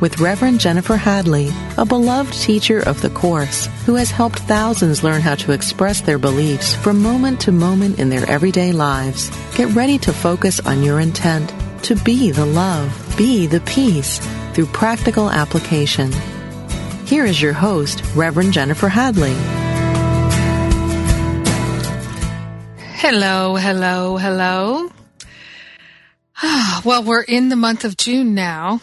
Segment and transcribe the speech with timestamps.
[0.00, 5.20] with Reverend Jennifer Hadley, a beloved teacher of the Course who has helped thousands learn
[5.20, 9.30] how to express their beliefs from moment to moment in their everyday lives.
[9.56, 11.52] Get ready to focus on your intent
[11.84, 14.18] to be the love, be the peace
[14.52, 16.12] through practical application.
[17.04, 19.34] Here is your host, Reverend Jennifer Hadley.
[22.96, 24.90] Hello, hello, hello.
[26.84, 28.80] well, we're in the month of June now,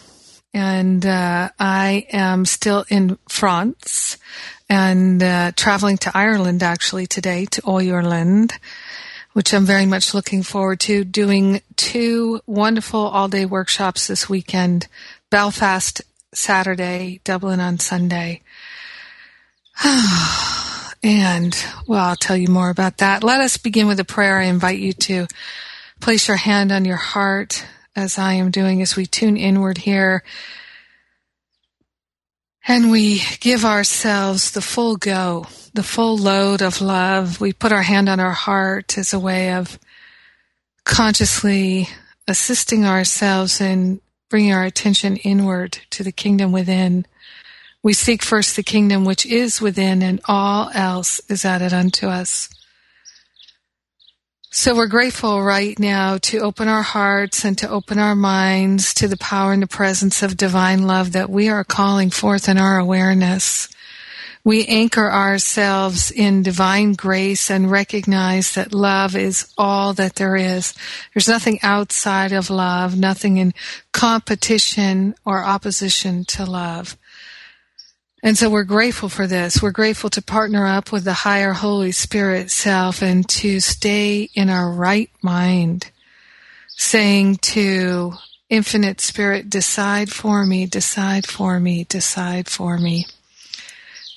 [0.54, 4.18] and uh, I am still in France
[4.68, 8.58] and uh, traveling to Ireland actually today to Ireland,
[9.32, 11.04] which I'm very much looking forward to.
[11.04, 14.88] Doing two wonderful all day workshops this weekend
[15.30, 18.42] Belfast Saturday, Dublin on Sunday.
[21.04, 21.56] And,
[21.88, 23.24] well, I'll tell you more about that.
[23.24, 24.38] Let us begin with a prayer.
[24.38, 25.26] I invite you to
[25.98, 30.22] place your hand on your heart as I am doing as we tune inward here.
[32.66, 37.40] And we give ourselves the full go, the full load of love.
[37.40, 39.78] We put our hand on our heart as a way of
[40.84, 41.88] consciously
[42.28, 44.00] assisting ourselves in
[44.30, 47.04] bringing our attention inward to the kingdom within
[47.82, 52.48] we seek first the kingdom which is within, and all else is added unto us.
[54.54, 59.08] So we're grateful right now to open our hearts and to open our minds to
[59.08, 62.78] the power and the presence of divine love that we are calling forth in our
[62.78, 63.70] awareness.
[64.44, 70.74] We anchor ourselves in divine grace and recognize that love is all that there is.
[71.14, 73.54] There's nothing outside of love, nothing in
[73.92, 76.98] competition or opposition to love.
[78.22, 79.60] And so we're grateful for this.
[79.60, 84.48] We're grateful to partner up with the higher Holy Spirit self and to stay in
[84.48, 85.90] our right mind,
[86.68, 88.12] saying to
[88.48, 93.06] infinite spirit, decide for me, decide for me, decide for me.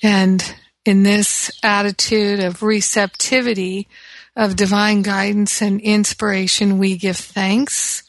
[0.02, 3.88] And in this attitude of receptivity
[4.36, 8.04] of divine guidance and inspiration, we give thanks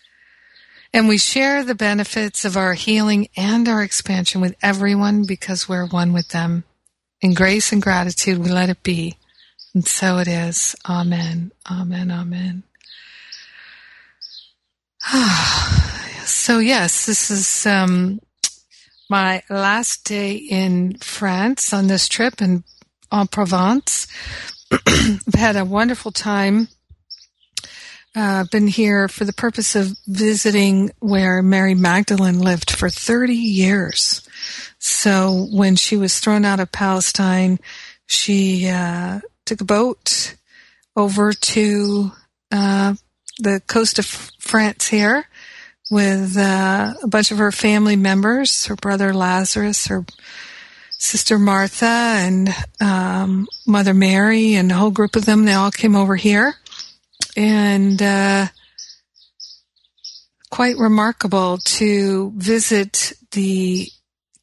[0.94, 5.86] and we share the benefits of our healing and our expansion with everyone because we're
[5.86, 6.64] one with them.
[7.22, 9.18] In grace and gratitude, we let it be.
[9.74, 10.76] And so it is.
[10.88, 11.52] Amen.
[11.70, 12.12] Amen.
[12.12, 12.64] Amen.
[16.26, 18.20] so yes, this is um,
[19.10, 22.64] my last day in France on this trip in
[23.12, 24.08] en Provence.
[24.72, 26.68] I've had a wonderful time
[28.18, 34.28] uh, been here for the purpose of visiting where Mary Magdalene lived for 30 years.
[34.80, 37.60] So when she was thrown out of Palestine,
[38.08, 40.36] she uh, took a boat
[40.96, 42.12] over to
[42.52, 42.96] uh,
[43.38, 44.08] the coast of
[44.40, 45.26] France here
[45.92, 50.06] with uh, a bunch of her family members, her brother Lazarus, her
[50.90, 52.50] sister Martha, and
[52.82, 55.46] um, Mother Mary, and a whole group of them.
[55.46, 56.56] They all came over here
[57.38, 58.48] and uh,
[60.50, 63.88] quite remarkable to visit the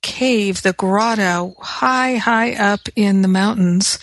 [0.00, 3.98] cave, the grotto, high, high up in the mountains.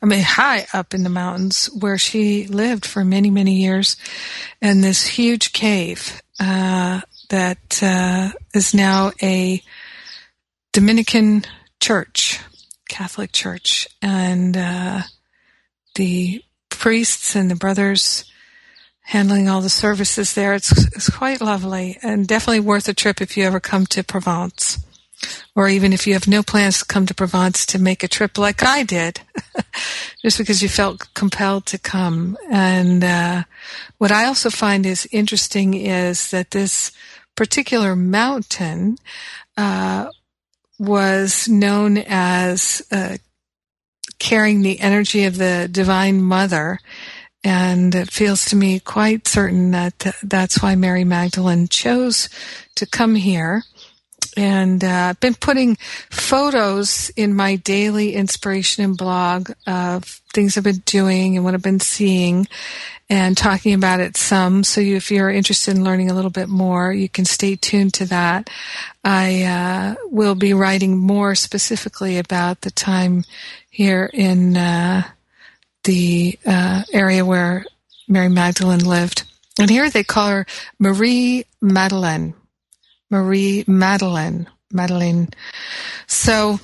[0.00, 3.96] I mean, high up in the mountains where she lived for many, many years,
[4.62, 7.00] and this huge cave uh,
[7.30, 9.60] that uh, is now a
[10.72, 11.44] Dominican
[11.80, 12.38] church,
[12.88, 15.02] Catholic church, and uh,
[15.96, 18.30] the priests and the brothers
[19.06, 20.52] handling all the services there.
[20.54, 24.84] It's, it's quite lovely and definitely worth a trip if you ever come to Provence.
[25.54, 28.36] Or even if you have no plans to come to Provence to make a trip
[28.36, 29.20] like I did,
[30.22, 32.36] just because you felt compelled to come.
[32.50, 33.44] And uh,
[33.98, 36.90] what I also find is interesting is that this
[37.36, 38.98] particular mountain
[39.56, 40.10] uh,
[40.80, 43.18] was known as uh,
[44.18, 46.80] carrying the energy of the Divine Mother.
[47.46, 52.28] And it feels to me quite certain that that's why Mary Magdalene chose
[52.74, 53.62] to come here.
[54.36, 55.76] And uh, I've been putting
[56.10, 61.62] photos in my daily inspiration and blog of things I've been doing and what I've
[61.62, 62.48] been seeing
[63.08, 64.64] and talking about it some.
[64.64, 67.94] So you, if you're interested in learning a little bit more, you can stay tuned
[67.94, 68.50] to that.
[69.04, 73.22] I uh, will be writing more specifically about the time
[73.70, 75.04] here in uh,
[75.86, 77.64] the uh, area where
[78.06, 79.22] Mary Magdalene lived.
[79.58, 80.46] And here they call her
[80.78, 82.34] Marie Madeleine.
[83.10, 84.48] Marie Madeleine.
[84.72, 85.28] Madeleine.
[86.06, 86.60] So,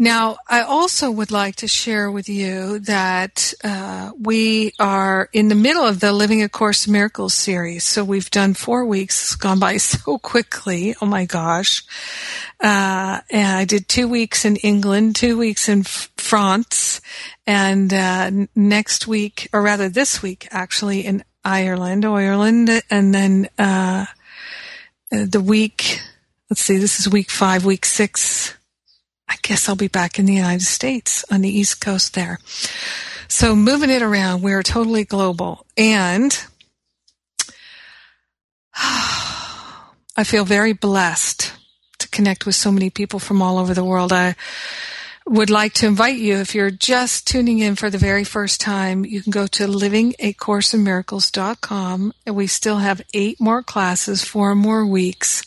[0.00, 5.56] now, I also would like to share with you that uh, we are in the
[5.56, 7.82] middle of the Living A Course Miracles series.
[7.82, 9.20] So we've done four weeks.
[9.24, 10.94] It's gone by so quickly.
[11.02, 11.82] Oh my gosh.
[12.60, 15.82] Uh, and I did two weeks in England, two weeks in
[16.28, 17.00] France,
[17.46, 24.06] and uh, next week, or rather this week, actually, in Ireland, Ireland, and then uh,
[25.10, 26.00] the week,
[26.50, 28.54] let's see, this is week five, week six
[29.28, 32.38] I guess I'll be back in the United States on the East Coast there.
[33.28, 35.66] So moving it around, we're totally global.
[35.76, 36.36] And
[38.74, 41.52] I feel very blessed
[41.98, 44.12] to connect with so many people from all over the world.
[44.12, 44.34] I
[45.28, 49.04] would like to invite you, if you're just tuning in for the very first time,
[49.04, 55.42] you can go to livingacourseinmiracles.com and we still have eight more classes, four more weeks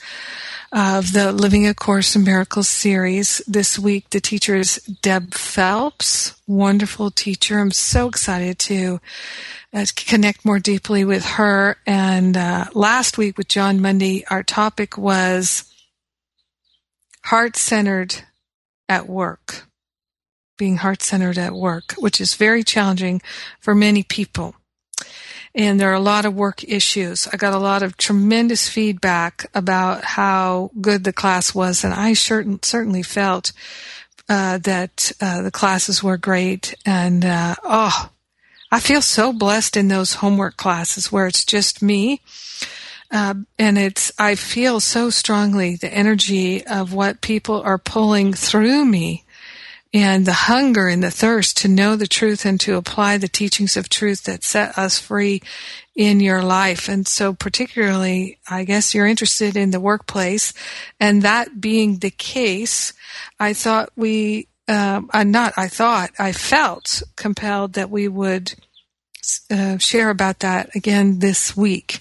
[0.72, 3.42] of the Living A Course in Miracles series.
[3.48, 7.60] This week, the teacher is Deb Phelps, wonderful teacher.
[7.60, 9.01] I'm so excited to
[9.74, 11.75] uh, connect more deeply with her.
[11.86, 15.66] And uh, last week with Jon Mundy, our topic was
[17.25, 18.16] heart centered
[18.88, 19.68] at work,
[20.62, 23.19] being heart centered at work, which is very challenging
[23.60, 24.54] for many people
[25.54, 27.28] and there are a lot of work issues.
[27.28, 32.13] I got a lot of tremendous feedback about how good the class was, and I
[32.13, 33.52] certain, certainly felt
[34.30, 36.75] uh, that uh, the classes were great.
[36.86, 38.10] And uh, oh,
[38.72, 42.22] I feel so blessed in those homework classes where it's just me.
[43.12, 48.86] Uh, and it's, I feel so strongly the energy of what people are pulling through
[48.86, 49.25] me
[49.94, 53.76] and the hunger and the thirst to know the truth and to apply the teachings
[53.76, 55.42] of truth that set us free
[55.96, 56.88] in your life.
[56.88, 60.54] And so particularly, I guess you're interested in the workplace
[61.00, 62.94] and that being the case,
[63.40, 68.54] I thought we, um, uh, not, I thought, I felt compelled that we would
[69.50, 72.00] uh, share about that again this week.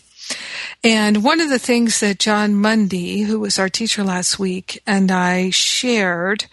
[0.85, 5.11] And one of the things that Jon Mundy, who was our teacher last week, and
[5.11, 6.47] I shared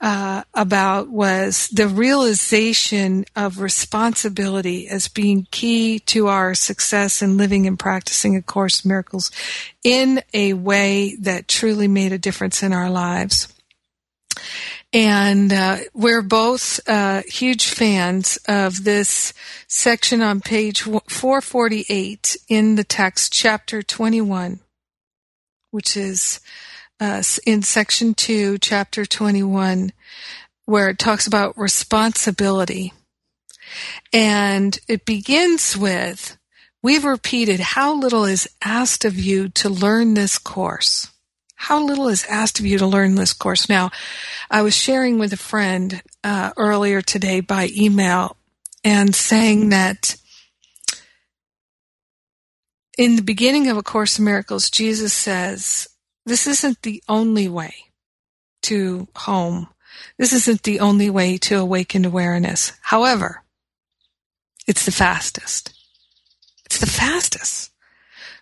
[0.00, 7.66] uh, about was the realization of responsibility as being key to our success in living
[7.66, 9.30] and practicing A Course Miracles
[9.84, 13.52] in a way that truly made a difference in our lives.
[14.92, 19.32] And uh, we're both uh, huge fans of this
[19.68, 24.60] section on page 448 in the text, chapter 21,
[25.70, 26.40] which is
[27.00, 29.92] uh, in section 2, chapter 21,
[30.66, 32.92] where it talks about responsibility.
[34.12, 36.36] And it begins with,
[36.82, 41.10] we've repeated how little is asked of you to learn this course.
[41.54, 43.68] How little is asked of you to learn this course.
[43.68, 43.90] Now,
[44.50, 48.36] I was sharing with a friend uh, earlier today by email
[48.82, 50.16] and saying that
[52.96, 55.88] in the beginning of A Course in Miracles, Jesus says,
[56.30, 57.74] this isn't the only way
[58.62, 59.66] to home.
[60.16, 62.72] This isn't the only way to awaken awareness.
[62.82, 63.42] However,
[64.64, 65.74] it's the fastest.
[66.66, 67.72] It's the fastest.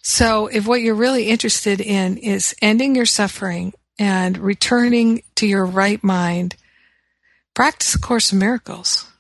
[0.03, 5.65] So if what you're really interested in is ending your suffering and returning to your
[5.65, 6.57] right mind,
[7.55, 9.11] practice A Course in Miracles.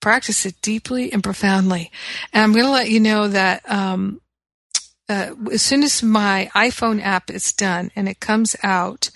[0.00, 1.90] Practice it deeply and profoundly.
[2.34, 4.20] And I'm going to let you know that um,
[5.08, 9.10] uh, as soon as my iPhone app is done and it comes out,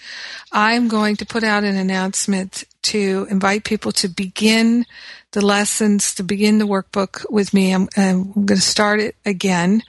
[0.50, 4.86] I'm going to put out an announcement to invite people to begin
[5.32, 7.72] the lessons, to begin the workbook with me.
[7.72, 9.82] I'm, I'm going to start it again,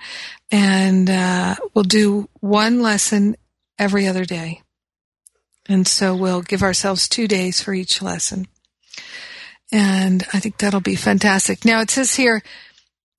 [0.51, 3.35] and uh, we'll do one lesson
[3.79, 4.61] every other day.
[5.67, 8.47] And so we'll give ourselves two days for each lesson.
[9.71, 11.65] And I think that'll be fantastic.
[11.65, 12.43] Now it says here,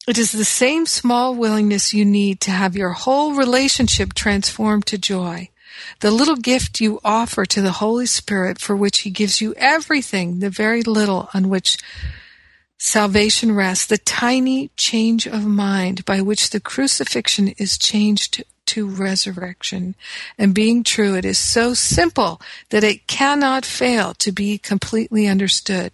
[0.06, 4.98] it is the same small willingness you need to have your whole relationship transformed to
[4.98, 5.48] joy.
[6.00, 10.40] The little gift you offer to the Holy Spirit for which He gives you everything,
[10.40, 11.78] the very little on which
[12.78, 19.94] salvation rests, the tiny change of mind by which the crucifixion is changed to resurrection.
[20.38, 25.92] And being true, it is so simple that it cannot fail to be completely understood.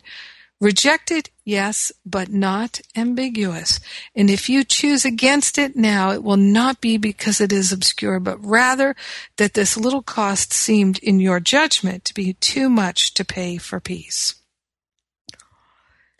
[0.60, 3.80] Rejected, yes, but not ambiguous.
[4.14, 8.21] And if you choose against it now, it will not be because it is obscure,
[8.21, 8.95] but rather
[9.37, 13.80] that this little cost seemed in your judgment to be too much to pay for
[13.80, 14.37] peace.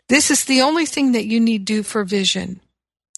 [0.09, 2.59] This is the only thing that you need do for vision,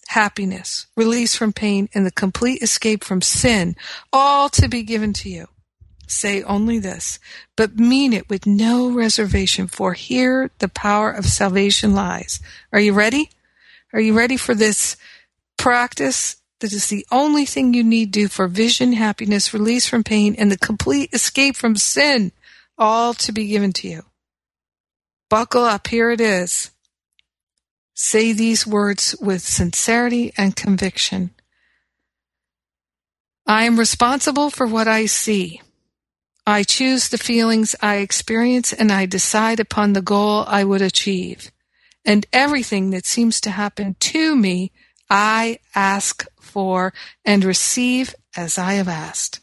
[0.06, 3.74] happiness, release from pain, and the complete escape from sin,
[4.12, 5.48] all to be given to you.
[6.06, 7.18] Say only this,
[7.56, 12.40] but mean it with no reservation, for here the power of salvation lies.
[12.72, 13.30] Are you ready?
[13.92, 14.96] Are you ready for this
[15.56, 16.36] practice?
[16.60, 20.50] That is the only thing you need do for vision, happiness, release from pain, and
[20.50, 22.32] the complete escape from sin,
[22.78, 24.02] all to be given to you.
[25.28, 26.70] Buckle up, here it is.
[27.94, 31.30] Say these words with sincerity and conviction.
[33.46, 35.60] I am responsible for what I see.
[36.46, 41.50] I choose the feelings I experience and I decide upon the goal I would achieve.
[42.04, 44.72] And everything that seems to happen to me,
[45.08, 46.92] I ask for
[47.24, 49.40] and receive as I have asked.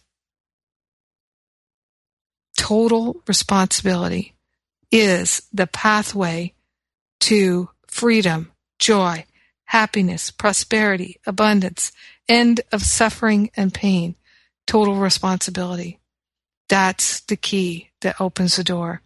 [2.56, 4.36] Total responsibility
[4.92, 6.54] is the pathway
[7.22, 9.26] to freedom, joy,
[9.66, 11.92] happiness, prosperity, abundance,
[12.28, 14.16] end of suffering and pain.
[14.68, 16.01] Total responsibility.
[16.72, 19.02] That's the key that opens the door.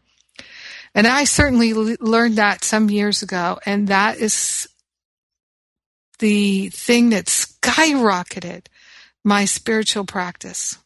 [0.93, 4.69] And I certainly learned that some years ago, and that is
[6.19, 8.67] the thing that skyrocketed
[9.23, 10.77] my spiritual practice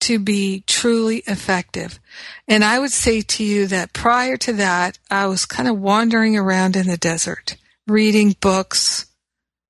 [0.00, 2.00] to be truly effective.
[2.48, 6.38] And I would say to you that prior to that, I was kind of wandering
[6.38, 9.11] around in the desert, reading books,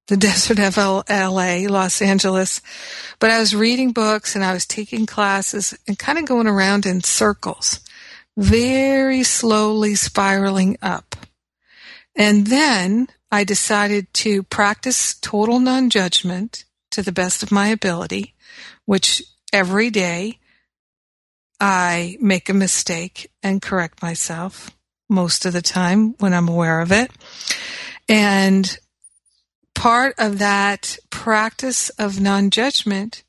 [0.08, 2.60] the desert of LA, Los Angeles.
[3.18, 6.86] But I was reading books and I was taking classes and kind of going around
[6.86, 7.80] in circles,
[8.36, 11.16] very slowly spiraling up.
[12.14, 18.34] And then I decided to practice total non judgment to the best of my ability,
[18.84, 20.38] which every day
[21.58, 24.70] I make a mistake and correct myself
[25.08, 27.10] most of the time when I'm aware of it.
[28.08, 28.78] And
[29.82, 33.24] part of that practice of non-judgment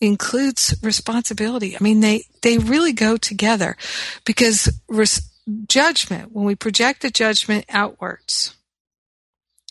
[0.00, 1.74] includes responsibility.
[1.74, 3.76] I mean, they, they really go together
[4.24, 5.28] because res-
[5.66, 8.54] judgment, when we project the judgment outwards,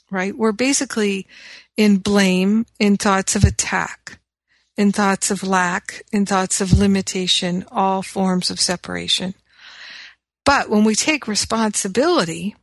[0.10, 1.28] right, we're basically
[1.78, 4.20] in blame, in thoughts of attack,
[4.76, 9.34] in thoughts of lack, in thoughts of limitation, all forms of separation.
[10.44, 12.58] But when we take responsibility,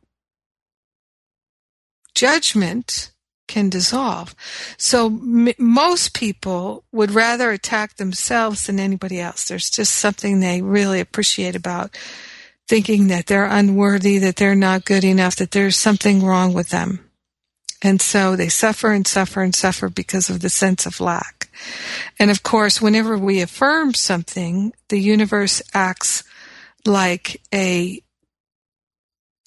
[2.13, 3.11] judgment
[3.49, 4.33] can dissolve.
[4.77, 9.49] So m- most people would rather attack themselves than anybody else.
[9.49, 11.97] There's just something they really appreciate about
[12.69, 17.09] thinking that they're unworthy, that they're not good enough, that there's something wrong with them.
[17.81, 21.49] And so they suffer and suffer and suffer because of the sense of lack.
[22.19, 26.23] And of course, whenever we affirm something, the universe acts
[26.85, 28.01] like a,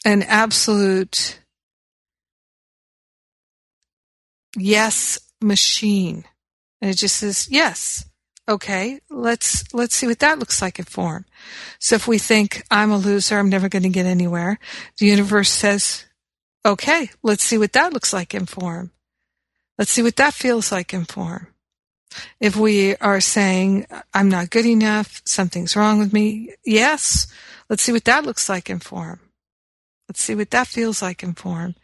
[0.05, 1.39] an absolute
[4.57, 6.25] yes machine.
[6.81, 8.05] And it just says, yes.
[8.49, 11.25] Okay, let's, let's see what that looks like in form.
[11.79, 14.59] So if we think I'm a loser, I'm never going to get anywhere,
[14.99, 16.05] the universe says,
[16.67, 18.91] okay, let's see what that looks like in form.
[19.79, 21.49] Let's see what that feels like in form.
[22.41, 27.27] If we are saying, I'm not good enough, something's wrong with me, yes,
[27.71, 29.21] let's see what that looks like in form.
[30.09, 31.75] Let's see what that feels like in form.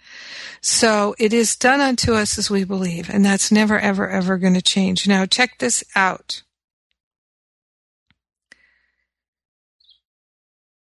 [0.60, 4.54] So it is done unto us as we believe, and that's never, ever, ever going
[4.54, 5.06] to change.
[5.06, 6.42] Now, check this out.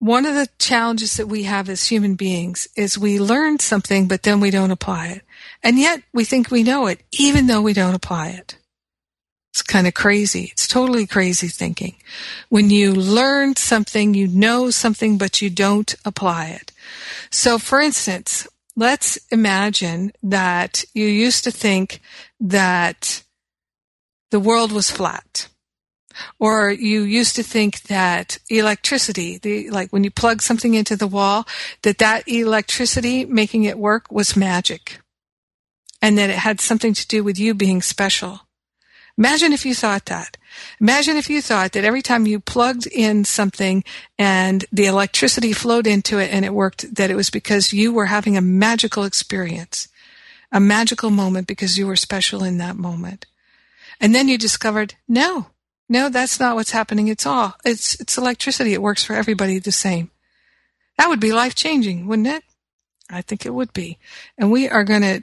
[0.02, 4.24] One of the challenges that we have as human beings is we learn something, but
[4.24, 5.22] then we don't apply it.
[5.62, 8.58] And yet we think we know it, even though we don't apply it.
[9.52, 10.48] It's kind of crazy.
[10.50, 11.94] It's totally crazy thinking.
[12.48, 16.71] When you learn something, you know something, but you don't apply it.
[17.32, 18.46] So for instance,
[18.76, 22.00] let's imagine that you used to think
[22.38, 23.24] that
[24.30, 25.48] the world was flat.
[26.38, 31.06] Or you used to think that electricity, the, like when you plug something into the
[31.06, 31.46] wall,
[31.82, 35.00] that that electricity making it work was magic.
[36.02, 38.42] And that it had something to do with you being special
[39.18, 40.36] Imagine if you thought that.
[40.80, 43.84] Imagine if you thought that every time you plugged in something
[44.18, 48.06] and the electricity flowed into it and it worked, that it was because you were
[48.06, 49.88] having a magical experience,
[50.50, 53.26] a magical moment because you were special in that moment.
[54.00, 55.46] And then you discovered, no,
[55.88, 57.08] no, that's not what's happening.
[57.08, 58.72] It's all, it's, it's electricity.
[58.72, 60.10] It works for everybody the same.
[60.98, 62.44] That would be life changing, wouldn't it?
[63.10, 63.98] I think it would be.
[64.38, 65.22] And we are going to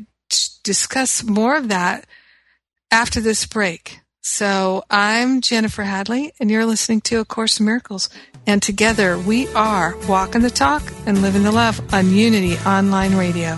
[0.63, 2.05] discuss more of that
[2.91, 4.01] after this break.
[4.21, 8.09] So I'm Jennifer Hadley, and you're listening to A Course in Miracles.
[8.45, 13.57] And together we are walking the talk and living the love on Unity Online Radio.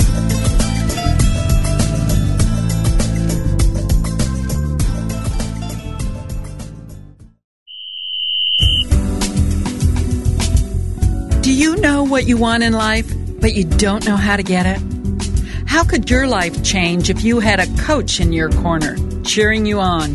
[12.11, 14.81] What you want in life, but you don't know how to get it?
[15.65, 19.79] How could your life change if you had a coach in your corner, cheering you
[19.79, 20.13] on?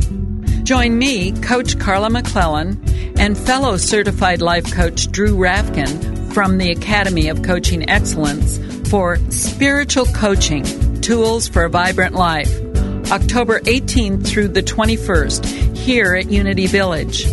[0.65, 2.79] Join me, Coach Carla McClellan,
[3.19, 8.59] and fellow certified life coach Drew Rafkin from the Academy of Coaching Excellence
[8.91, 12.55] for Spiritual Coaching Tools for a Vibrant Life,
[13.11, 17.27] October 18th through the 21st, here at Unity Village.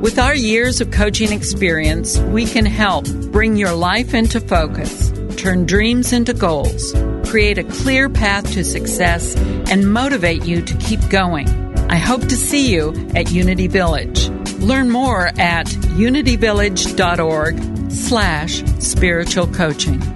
[0.00, 3.06] With our years of coaching experience, we can help
[3.36, 6.94] bring your life into focus, turn dreams into goals,
[7.28, 9.36] create a clear path to success,
[9.70, 11.46] and motivate you to keep going.
[11.90, 14.30] I hope to see you at Unity Village.
[14.60, 20.15] Learn more at unityvillage.org slash spiritual coaching.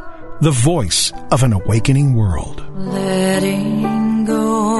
[0.41, 2.65] the voice of an awakening world.
[2.75, 4.79] Letting go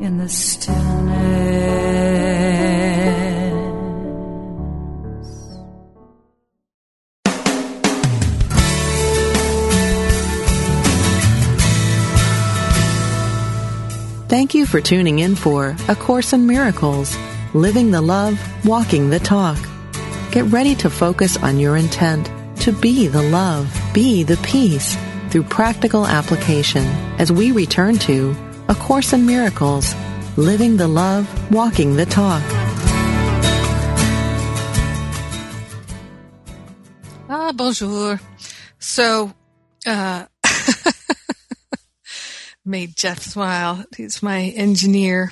[0.00, 0.82] in the stillness.
[14.28, 17.16] Thank you for tuning in for A Course in Miracles,
[17.54, 19.58] Living the Love, Walking the Talk.
[20.32, 22.30] Get ready to focus on your intent
[22.62, 24.96] to be the love, be the peace
[25.28, 26.84] through practical application
[27.18, 28.34] as we return to
[28.70, 29.94] A Course in Miracles,
[30.38, 32.42] Living the Love, Walking the Talk.
[37.28, 38.18] Ah, bonjour.
[38.78, 39.34] So,
[39.84, 40.24] uh,
[42.64, 43.84] made Jeff smile.
[43.94, 45.30] He's my engineer.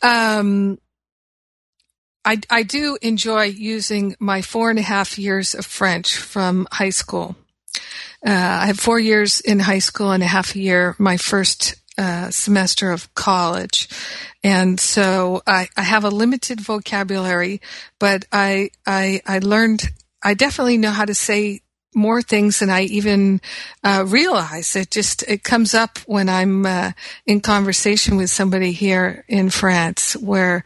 [0.00, 0.78] Um,
[2.26, 6.90] I, I do enjoy using my four and a half years of French from high
[6.90, 7.36] school.
[8.26, 11.76] Uh, I have four years in high school and a half a year my first
[11.96, 13.88] uh, semester of college.
[14.42, 17.60] And so I, I have a limited vocabulary,
[18.00, 19.84] but I, I, I learned,
[20.20, 21.60] I definitely know how to say
[21.94, 23.40] more things than I even
[23.84, 24.76] uh, realize.
[24.76, 26.92] It just it comes up when I'm uh,
[27.24, 30.62] in conversation with somebody here in France, where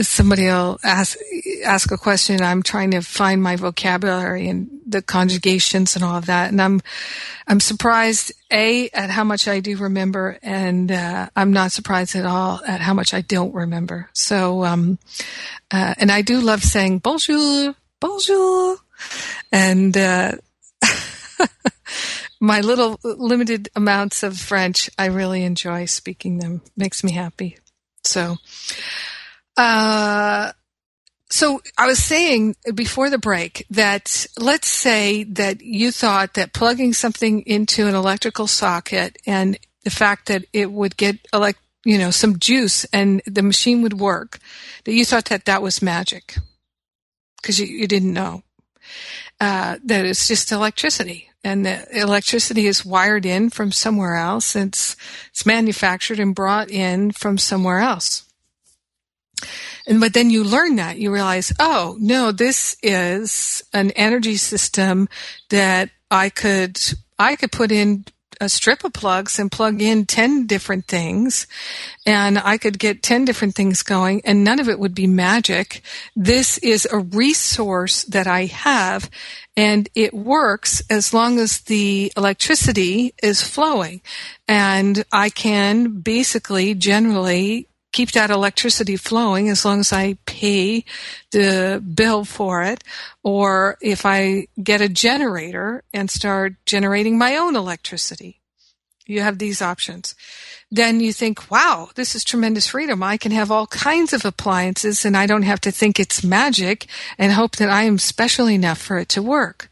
[0.00, 1.18] somebody will ask
[1.64, 2.40] ask a question.
[2.40, 6.80] I'm trying to find my vocabulary and the conjugations and all of that, and I'm
[7.46, 12.26] I'm surprised a at how much I do remember, and uh, I'm not surprised at
[12.26, 14.08] all at how much I don't remember.
[14.12, 14.98] So, um,
[15.70, 18.76] uh, and I do love saying bonjour, bonjour,
[19.50, 20.32] and uh,
[22.40, 26.62] my little limited amounts of French, I really enjoy speaking them.
[26.76, 27.58] Makes me happy.
[28.04, 28.36] So,
[29.56, 30.52] uh,
[31.32, 36.92] so I was saying before the break that let's say that you thought that plugging
[36.92, 42.10] something into an electrical socket and the fact that it would get elect, you know,
[42.10, 44.40] some juice and the machine would work,
[44.84, 46.36] that you thought that that was magic
[47.40, 48.42] because you, you didn't know.
[49.40, 54.54] Uh, that it's just electricity and the electricity is wired in from somewhere else.
[54.54, 54.96] It's,
[55.30, 58.24] it's manufactured and brought in from somewhere else.
[59.86, 60.98] And but then you learn that.
[60.98, 65.08] You realize, oh no, this is an energy system
[65.50, 66.78] that I could
[67.18, 68.04] I could put in
[68.42, 71.46] a strip of plugs and plug in 10 different things.
[72.04, 75.82] And I could get 10 different things going and none of it would be magic.
[76.16, 79.08] This is a resource that I have
[79.56, 84.00] and it works as long as the electricity is flowing.
[84.48, 90.84] And I can basically generally keep that electricity flowing as long as I pay
[91.30, 92.82] the bill for it,
[93.22, 98.40] or if I get a generator and start generating my own electricity.
[99.06, 100.14] You have these options.
[100.70, 103.02] Then you think, wow, this is tremendous freedom.
[103.02, 106.86] I can have all kinds of appliances and I don't have to think it's magic
[107.18, 109.70] and hope that I am special enough for it to work.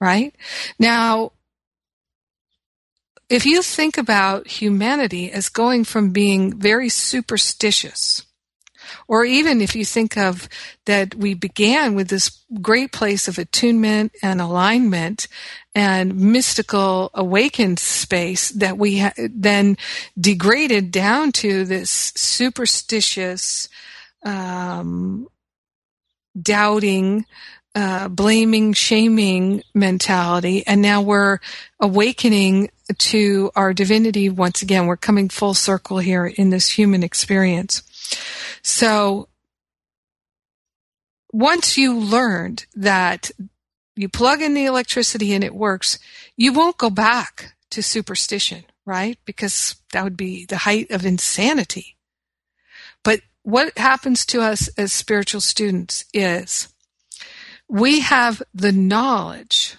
[0.00, 0.34] Right?
[0.78, 1.32] Now,
[3.30, 8.26] if you think about humanity as going from being very superstitious,
[9.06, 10.48] or even if you think of
[10.84, 15.28] that we began with this great place of attunement and alignment
[15.76, 19.76] and mystical awakened space that we ha- then
[20.18, 23.68] degraded down to this superstitious,
[24.24, 25.28] um,
[26.40, 27.24] doubting,
[27.74, 31.38] uh, blaming, shaming mentality, and now we're
[31.78, 34.86] awakening to our divinity once again.
[34.86, 37.82] We're coming full circle here in this human experience.
[38.62, 39.28] So,
[41.32, 43.30] once you learned that
[43.94, 45.98] you plug in the electricity and it works,
[46.36, 49.18] you won't go back to superstition, right?
[49.24, 51.96] Because that would be the height of insanity.
[53.04, 56.68] But what happens to us as spiritual students is
[57.70, 59.76] we have the knowledge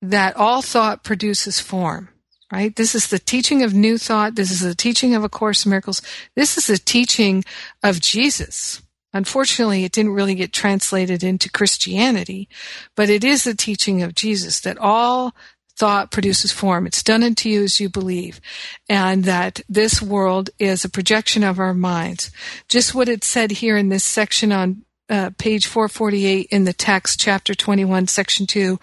[0.00, 2.08] that all thought produces form,
[2.52, 2.74] right?
[2.76, 4.36] This is the teaching of new thought.
[4.36, 6.00] This is the teaching of A Course in Miracles.
[6.36, 7.44] This is the teaching
[7.82, 8.82] of Jesus.
[9.12, 12.48] Unfortunately, it didn't really get translated into Christianity,
[12.94, 15.34] but it is the teaching of Jesus that all
[15.76, 16.86] thought produces form.
[16.86, 18.40] It's done unto you as you believe.
[18.88, 22.30] And that this world is a projection of our minds.
[22.68, 27.18] Just what it said here in this section on uh, page 448 in the text,
[27.18, 28.78] chapter 21, section 2,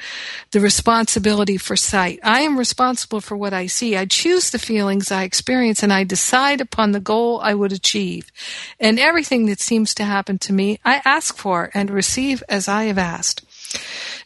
[0.52, 2.20] the responsibility for sight.
[2.24, 3.96] I am responsible for what I see.
[3.96, 8.32] I choose the feelings I experience and I decide upon the goal I would achieve.
[8.80, 12.86] And everything that seems to happen to me, I ask for and receive as I
[12.86, 13.44] have asked.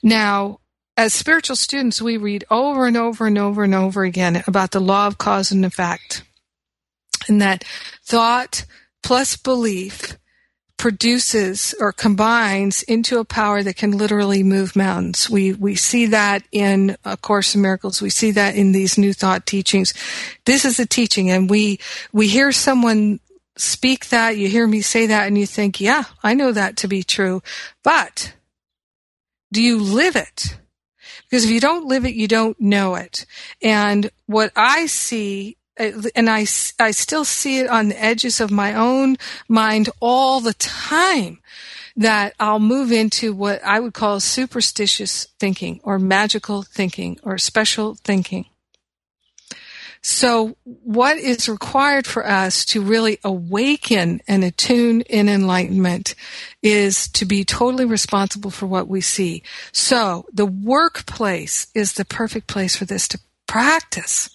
[0.02, 0.60] Now,
[0.96, 4.82] as spiritual students, we read over and over and over and over again about the
[4.82, 6.24] law of cause and effect.
[7.28, 7.64] And that
[8.06, 8.66] thought
[9.02, 10.19] plus belief
[10.80, 15.30] produces or combines into a power that can literally move mountains.
[15.30, 18.02] We we see that in A Course in Miracles.
[18.02, 19.94] We see that in these New Thought teachings.
[20.46, 21.80] This is a teaching, and we
[22.12, 23.20] we hear someone
[23.58, 24.38] speak that.
[24.38, 27.44] You hear me say that, and you think, "Yeah, I know that to be true,"
[27.84, 28.34] but
[29.52, 30.58] do you live it?
[31.30, 33.26] Because if you don't live it, you don't know it.
[33.62, 36.46] And what I see Uh, and I,
[36.80, 41.40] I still see it on the edges of my own mind all the time
[41.96, 47.96] that I'll move into what I would call superstitious thinking or magical thinking or special
[47.96, 48.46] thinking.
[50.02, 56.16] So what is required for us to really awaken and attune in enlightenment
[56.64, 59.44] is to be totally responsible for what we see.
[59.74, 64.30] So the workplace is the perfect place for this to practice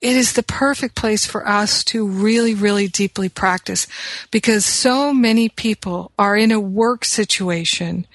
[0.00, 3.88] it is the perfect place for us to really, really deeply practice
[4.30, 8.06] because so many people are in a work situation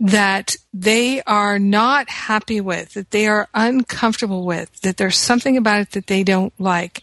[0.00, 5.80] that they are not happy with, that they are uncomfortable with, that there's something about
[5.80, 7.02] it that they don't like.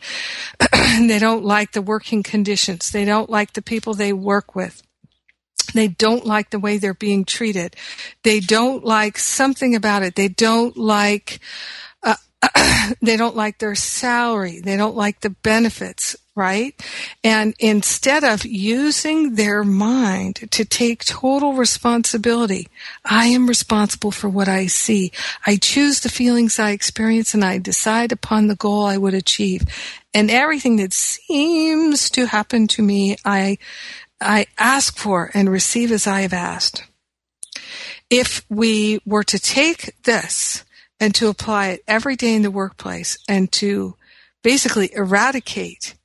[1.00, 2.92] they don't like the working conditions.
[2.92, 4.84] They don't like the people they work with.
[5.74, 7.76] They don't like the way they're being treated.
[8.24, 10.16] They don't like something about it.
[10.16, 11.40] They don't like,
[13.02, 14.60] they don't like their salary.
[14.60, 16.80] They don't like the benefits, right?
[17.24, 22.68] And instead of using their mind to take total responsibility,
[23.04, 25.12] I am responsible for what I see.
[25.46, 29.64] I choose the feelings I experience and I decide upon the goal I would achieve.
[30.14, 33.58] And everything that seems to happen to me, I,
[34.20, 36.84] I ask for and receive as I have asked.
[38.10, 40.65] If we were to take this
[41.00, 43.96] and to apply it every day in the workplace and to
[44.44, 45.96] basically eradicate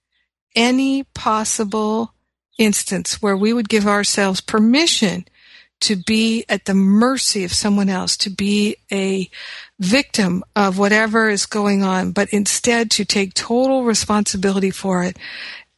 [0.56, 2.14] any possible
[2.58, 5.24] instance where we would give ourselves permission
[5.80, 9.30] to be at the mercy of someone else, to be a
[9.78, 15.18] victim of whatever is going on, but instead to take total responsibility for it,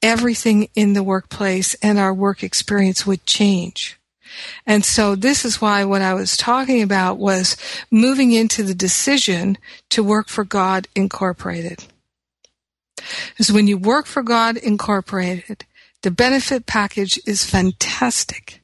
[0.02, 3.96] everything in the workplace and our work experience would change.
[4.66, 7.56] And so this is why what I was talking about was
[7.90, 9.58] moving into the decision
[9.90, 11.84] to work for God Incorporated.
[13.30, 15.64] Because when you work for God Incorporated,
[16.02, 18.62] the benefit package is fantastic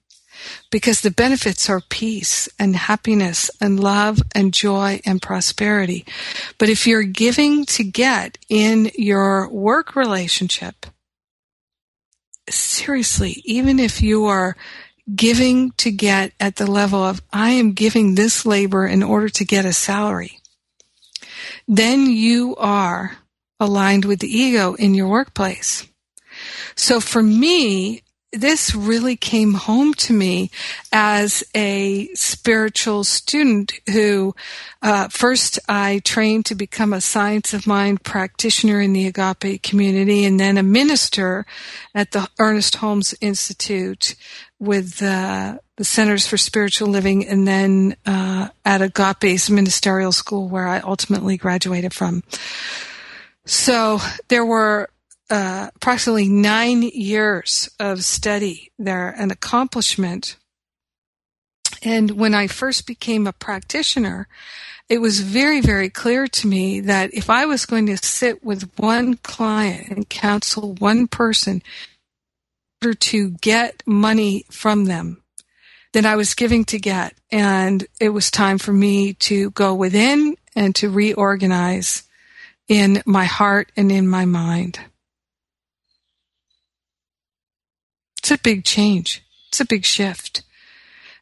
[0.71, 6.05] because the benefits are peace and happiness and love and joy and prosperity.
[6.59, 10.87] But if you're giving to get in your work relationship,
[12.49, 14.57] seriously, even if you are
[15.15, 19.45] giving to get at the level of, I am giving this labor in order to
[19.45, 20.39] get a salary,
[21.67, 23.19] then you are
[23.61, 25.87] aligned with the ego in your workplace.
[26.77, 30.51] So for me, this really came home to me
[30.93, 34.35] as a spiritual student who
[34.83, 40.25] uh, first I trained to become a science of mind practitioner in the agape community
[40.27, 41.47] and then a minister
[41.95, 44.15] at the Ernest Holmes Institute
[44.59, 50.67] with uh, the Centers for Spiritual Living and then uh, at Agape's ministerial school where
[50.67, 52.23] I ultimately graduated from.
[53.47, 54.91] So there were
[55.31, 60.37] uh, approximately nine years of study there, an accomplishment.
[61.83, 64.27] And when I first became a practitioner,
[64.89, 68.71] it was very, very clear to me that if I was going to sit with
[68.79, 71.63] one client and counsel one person
[72.83, 75.23] order to get money from them,
[75.93, 77.15] that I was giving to get.
[77.31, 82.05] And it was time for me to go within and to reorganize
[82.69, 84.81] in my heart and in my mind.
[88.19, 89.23] It's a big change.
[89.49, 90.43] It's a big shift.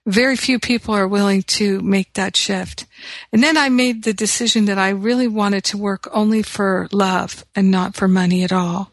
[0.05, 2.87] Very few people are willing to make that shift.
[3.33, 7.45] And then I made the decision that I really wanted to work only for love
[7.57, 8.93] and not for money at all.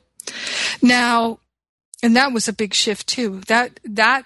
[0.82, 1.40] Now,
[2.04, 3.42] and that was a big shift too.
[3.48, 4.26] That, that,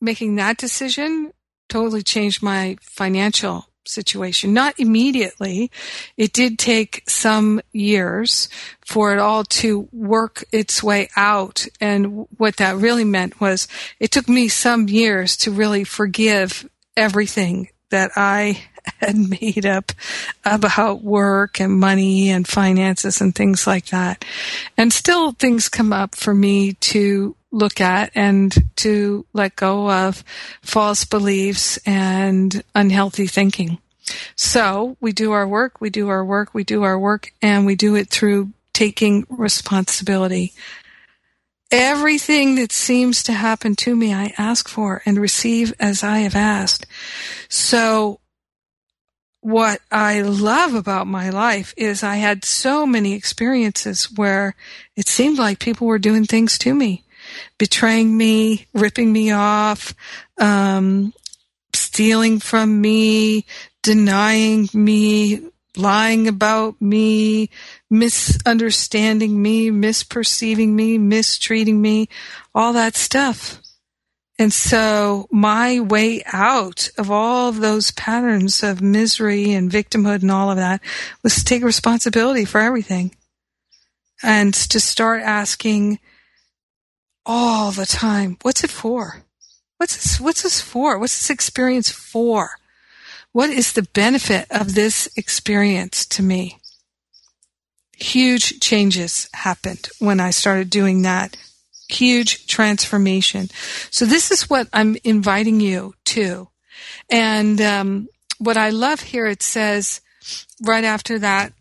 [0.00, 1.32] making that decision
[1.68, 4.52] totally changed my financial situation.
[4.52, 5.70] Not immediately.
[6.16, 8.48] It did take some years
[8.84, 11.66] for it all to work its way out.
[11.80, 13.68] And what that really meant was
[14.00, 18.64] it took me some years to really forgive everything that I
[19.00, 19.92] had made up
[20.44, 24.24] about work and money and finances and things like that.
[24.76, 30.24] And still things come up for me to look at and to let go of
[30.62, 33.78] false beliefs and unhealthy thinking.
[34.36, 37.74] So we do our work, we do our work, we do our work, and we
[37.74, 40.52] do it through taking responsibility.
[41.70, 46.36] Everything that seems to happen to me, I ask for and receive as I have
[46.36, 46.86] asked.
[47.48, 48.20] So
[49.44, 54.56] what I love about my life is I had so many experiences where
[54.96, 57.04] it seemed like people were doing things to me
[57.58, 59.94] betraying me, ripping me off,
[60.38, 61.12] um,
[61.74, 63.44] stealing from me,
[63.82, 67.50] denying me, lying about me,
[67.90, 72.08] misunderstanding me, misperceiving me, mistreating me,
[72.54, 73.60] all that stuff.
[74.38, 80.30] And so my way out of all of those patterns of misery and victimhood and
[80.30, 80.80] all of that
[81.22, 83.14] was to take responsibility for everything
[84.22, 86.00] and to start asking
[87.24, 89.22] all the time, what's it for?
[89.76, 90.98] What's this, what's this for?
[90.98, 92.50] What's this experience for?
[93.32, 96.58] What is the benefit of this experience to me?
[97.96, 101.36] huge changes happened when I started doing that.
[101.88, 103.48] Huge transformation.
[103.90, 106.48] So this is what I'm inviting you to.
[107.10, 110.00] And um, what I love here, it says
[110.62, 111.52] right after that,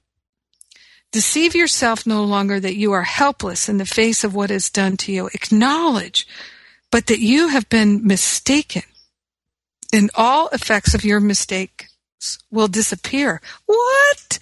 [1.12, 4.98] deceive yourself no longer that you are helpless in the face of what is done
[4.98, 5.30] to you.
[5.34, 6.28] Acknowledge,
[6.92, 8.84] but that you have been mistaken.
[9.92, 13.42] And all effects of your mistakes will disappear.
[13.66, 14.40] What?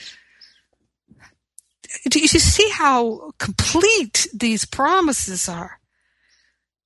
[2.09, 5.79] Do you see how complete these promises are?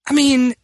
[0.07, 0.55] I mean,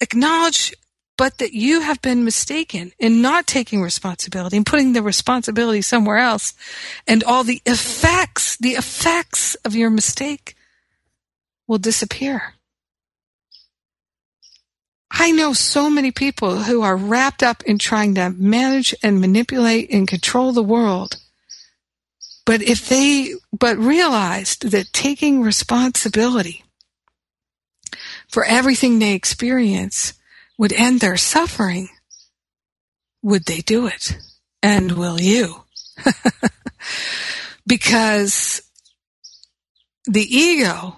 [0.00, 0.72] acknowledge,
[1.16, 6.18] but that you have been mistaken in not taking responsibility and putting the responsibility somewhere
[6.18, 6.54] else
[7.06, 10.54] and all the effects, the effects of your mistake
[11.66, 12.54] will disappear.
[15.10, 19.90] I know so many people who are wrapped up in trying to manage and manipulate
[19.90, 21.16] and control the world
[22.48, 26.64] but if they, but realized that taking responsibility
[28.26, 30.14] for everything they experience
[30.56, 31.90] would end their suffering,
[33.22, 34.16] would they do it?
[34.62, 35.64] And will you?
[37.66, 38.62] because
[40.06, 40.96] the ego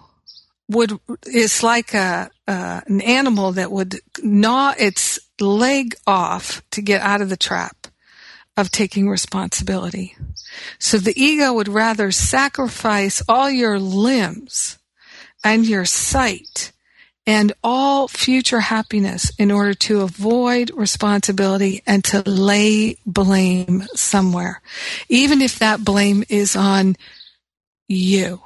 [0.69, 7.01] would is like a uh, an animal that would gnaw its leg off to get
[7.01, 7.89] out of the trap
[8.57, 10.15] of taking responsibility.
[10.79, 14.79] So the ego would rather sacrifice all your limbs
[15.45, 16.73] and your sight
[17.27, 24.61] and all future happiness in order to avoid responsibility and to lay blame somewhere,
[25.09, 26.97] even if that blame is on
[27.89, 28.41] you.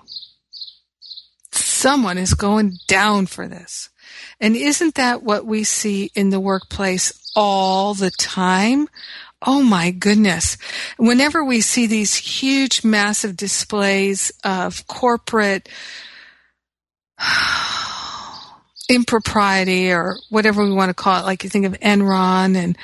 [1.51, 3.91] Someone is going down for this.
[4.41, 8.89] And isn't that what we see in the workplace all the time?
[9.43, 10.57] Oh my goodness.
[10.97, 15.69] Whenever we see these huge, massive displays of corporate
[18.89, 22.79] impropriety or whatever we want to call it, like you think of Enron and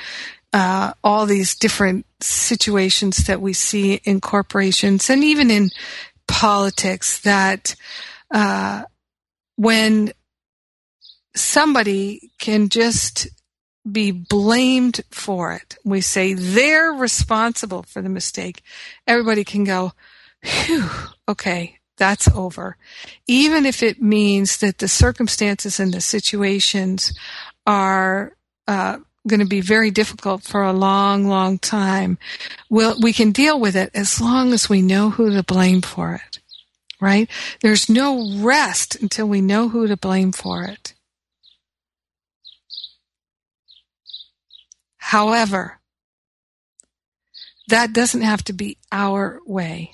[0.53, 5.69] uh, all these different situations that we see in corporations and even in
[6.27, 7.75] politics that
[8.31, 8.83] uh,
[9.55, 10.11] when
[11.35, 13.27] somebody can just
[13.89, 15.77] be blamed for it.
[15.83, 18.63] We say they're responsible for the mistake.
[19.07, 19.93] Everybody can go,
[20.43, 20.89] whew,
[21.27, 22.77] okay, that's over.
[23.27, 27.13] Even if it means that the circumstances and the situations
[27.65, 28.35] are
[28.67, 32.17] uh, going to be very difficult for a long, long time,
[32.69, 36.15] we'll, we can deal with it as long as we know who to blame for
[36.15, 36.39] it.
[36.99, 37.29] Right?
[37.61, 40.90] There's no rest until we know who to blame for it.
[45.11, 45.77] However,
[47.67, 49.91] that doesn't have to be our way.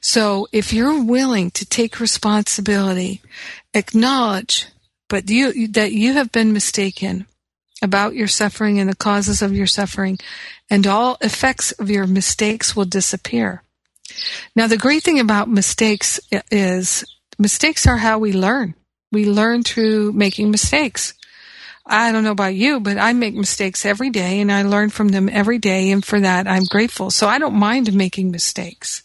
[0.00, 3.20] So if you're willing to take responsibility,
[3.74, 4.68] acknowledge,
[5.08, 7.26] but you, that you have been mistaken
[7.82, 10.18] about your suffering and the causes of your suffering,
[10.70, 13.64] and all effects of your mistakes will disappear.
[14.54, 16.20] Now, the great thing about mistakes
[16.52, 17.04] is
[17.40, 18.76] mistakes are how we learn.
[19.10, 21.14] We learn through making mistakes.
[21.86, 25.08] I don't know about you, but I make mistakes every day and I learn from
[25.08, 25.90] them every day.
[25.90, 27.10] And for that, I'm grateful.
[27.10, 29.02] So I don't mind making mistakes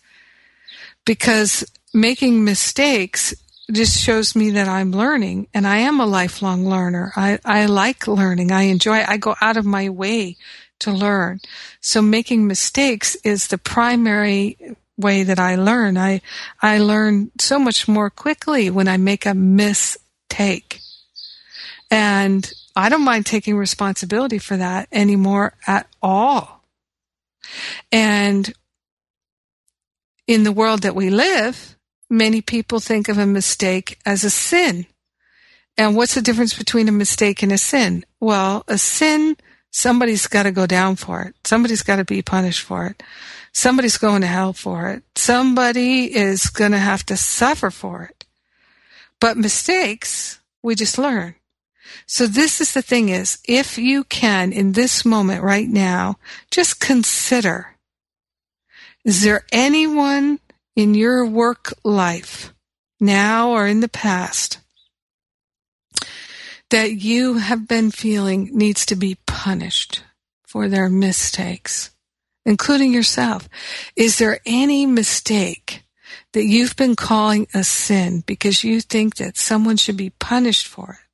[1.06, 3.34] because making mistakes
[3.72, 7.12] just shows me that I'm learning and I am a lifelong learner.
[7.16, 8.52] I, I like learning.
[8.52, 10.38] I enjoy, I go out of my way
[10.80, 11.40] to learn.
[11.82, 14.58] So making mistakes is the primary
[14.98, 15.98] way that I learn.
[15.98, 16.22] I,
[16.62, 20.80] I learn so much more quickly when I make a mistake.
[21.90, 26.64] And I don't mind taking responsibility for that anymore at all.
[27.92, 28.54] And
[30.28, 31.78] in the world that we live,
[32.10, 34.88] many people think of a mistake as a sin.
[35.78, 38.06] And what's the difference between a mistake and a sin?
[38.20, 39.38] Well, a sin,
[39.72, 41.36] somebody's got to go down for it.
[41.46, 43.04] Somebody's got to be punished for it.
[43.54, 45.04] Somebody's going to hell for it.
[45.16, 48.26] Somebody is going to have to suffer for it.
[49.22, 51.36] But mistakes, we just learn.
[52.06, 56.18] So this is the thing is, if you can in this moment right now,
[56.52, 57.76] just consider,
[59.04, 60.40] is there anyone
[60.76, 62.54] in your work life
[63.00, 64.60] now or in the past
[66.70, 70.04] that you have been feeling needs to be punished
[70.46, 71.92] for their mistakes,
[72.46, 73.48] including yourself?
[73.96, 75.84] Is there any mistake
[76.34, 81.00] that you've been calling a sin because you think that someone should be punished for
[81.00, 81.05] it?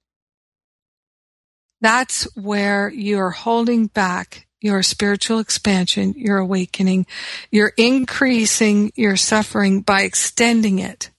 [1.82, 7.08] That's where you're holding back your spiritual expansion, your awakening.
[7.50, 11.10] You're increasing your suffering by extending it.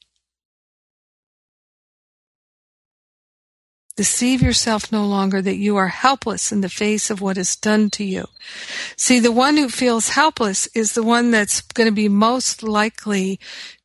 [3.95, 7.91] Deceive yourself no longer that you are helpless in the face of what is done
[7.91, 8.25] to you.
[8.97, 13.39] See, the one who feels helpless is the one that's going to be most likely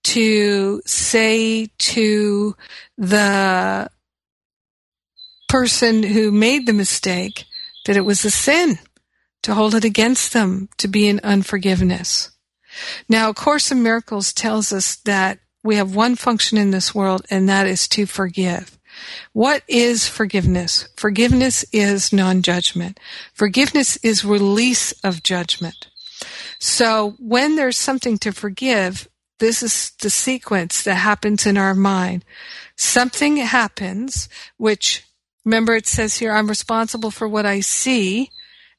[0.06, 2.56] to say to
[2.98, 3.90] the
[5.48, 7.46] person who made the mistake
[7.86, 8.80] that it was a sin,
[9.44, 12.32] to hold it against them, to be in unforgiveness.
[13.08, 17.26] Now, A Course in Miracles tells us that we have one function in this world,
[17.30, 18.78] and that is to forgive.
[19.34, 20.90] What is forgiveness?
[20.96, 23.00] Forgiveness is non-judgment.
[23.34, 25.88] Forgiveness is release of judgment.
[26.60, 29.08] So when there's something to forgive,
[29.40, 32.26] this is the sequence that happens in our mind.
[32.76, 35.07] Something happens, which
[35.48, 38.30] remember it says here, I'm responsible for what I see.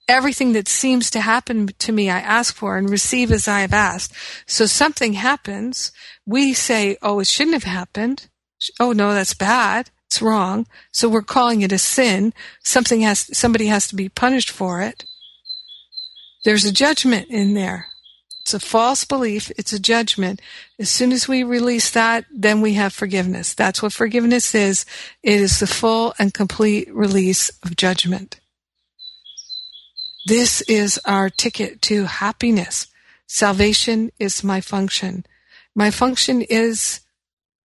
[0.07, 3.73] Everything that seems to happen to me, I ask for and receive as I have
[3.73, 4.12] asked.
[4.47, 5.93] So something happens.
[6.27, 8.29] We say, oh, it shouldn't have happened.
[8.79, 9.91] Oh, no, that's bad.
[10.07, 10.66] It's wrong.
[10.93, 12.35] So we're calling it a sin.
[12.62, 15.07] Something has, somebody has to be punished for it.
[16.45, 17.87] There's a judgment in there.
[18.49, 19.53] It's a false belief.
[19.59, 20.40] It's a judgment.
[20.78, 23.53] As soon as we release that, then we have forgiveness.
[23.53, 24.86] That's what forgiveness is.
[25.22, 28.40] It is the full and complete release of judgment.
[30.24, 32.86] This is our ticket to happiness.
[33.26, 35.26] Salvation is my function.
[35.74, 37.01] My function is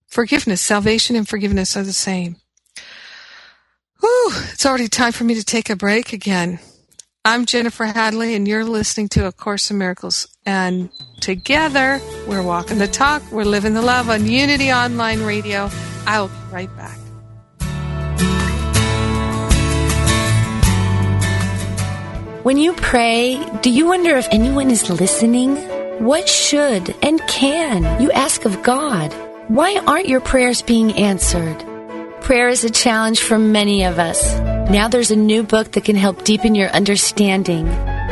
[0.08, 0.60] forgiveness.
[0.60, 2.36] Salvation and forgiveness are the same.
[4.02, 6.60] Whew, it's already time for me to take a break again.
[7.26, 10.28] I'm Jennifer Hadley, and you're listening to A Course in Miracles.
[10.46, 10.90] And
[11.22, 15.70] together, we're walking the talk, we're living the love on Unity Online Radio.
[16.06, 16.98] I'll be right back.
[22.44, 25.56] When you pray, do you wonder if anyone is listening?
[26.04, 29.14] What should and can you ask of God?
[29.48, 31.58] Why aren't your prayers being answered?
[32.20, 34.53] Prayer is a challenge for many of us.
[34.70, 37.66] Now there's a new book that can help deepen your understanding.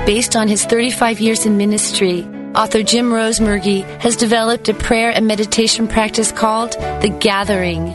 [0.06, 2.24] Based on his 35 years in ministry,
[2.56, 7.88] author Jim Rosemergy has developed a prayer and meditation practice called The Gathering.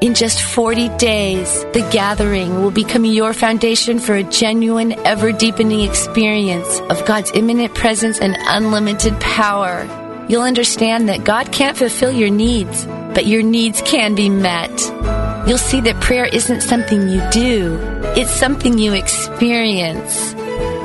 [0.00, 5.80] In just 40 days, The Gathering will become your foundation for a genuine, ever deepening
[5.80, 9.88] experience of God's immanent presence and unlimited power.
[10.28, 12.84] You'll understand that God can't fulfill your needs,
[13.14, 14.70] but your needs can be met.
[15.46, 17.78] You'll see that prayer isn't something you do,
[18.16, 20.32] it's something you experience.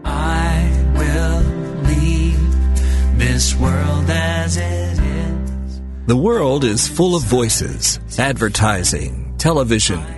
[0.05, 1.43] I will
[1.89, 2.41] leave
[3.19, 5.83] this world as it is.
[6.07, 10.18] The world is full of voices, advertising, television,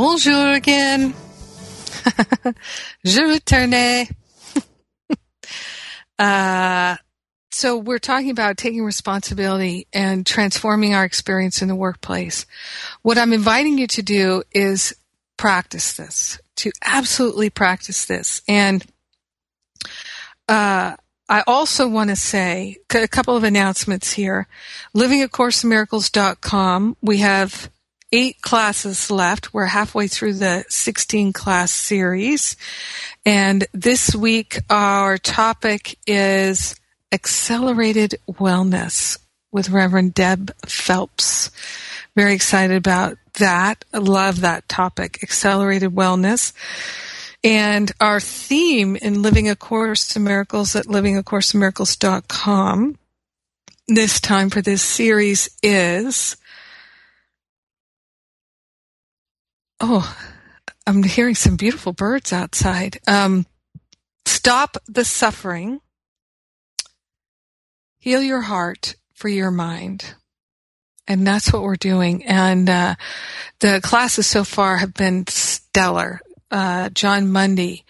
[0.00, 1.12] Bonjour again.
[3.04, 3.74] Je retourne.
[6.18, 6.96] uh,
[7.50, 12.46] so we're talking about taking responsibility and transforming our experience in the workplace.
[13.02, 14.96] What I'm inviting you to do is
[15.36, 18.40] practice this, to absolutely practice this.
[18.48, 18.82] And
[20.48, 20.96] Uh,
[21.28, 24.48] I also want to say a couple of announcements here.
[24.96, 26.96] Livingacourseofmiracles.com.
[27.02, 27.70] We have
[28.12, 29.54] eight classes left.
[29.54, 32.56] We're halfway through the 16 class series.
[33.24, 36.74] And this week our topic is
[37.12, 39.18] accelerated wellness
[39.52, 41.50] with Reverend Deb Phelps.
[42.16, 43.84] Very excited about that.
[43.92, 46.52] I love that topic, accelerated wellness.
[47.42, 52.98] And our theme in Living A Course in Miracles at livingacourseofmiracles.com
[53.88, 56.36] this time for this series is
[59.80, 60.16] Oh,
[60.86, 62.98] I'm hearing some beautiful birds outside.
[63.06, 63.46] Um,
[64.26, 65.80] stop the suffering.
[67.98, 70.14] Heal your heart for your mind.
[71.06, 72.24] And that's what we're doing.
[72.24, 72.94] And uh,
[73.60, 76.20] the classes so far have been stellar
[76.50, 77.84] uh, Jon Mundy,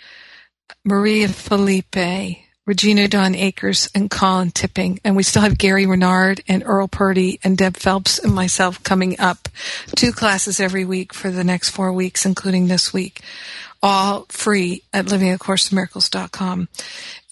[0.84, 2.38] Maria Felipe,
[2.70, 5.00] Regina Dawn Akers, and Colin Tipping.
[5.02, 9.18] And we still have Gary Renard and Earl Purdy and Deb Phelps and myself coming
[9.18, 9.48] up.
[9.96, 13.22] Two classes every week for the next four weeks, including this week.
[13.82, 16.68] All free at livingacourseofmiracles.com.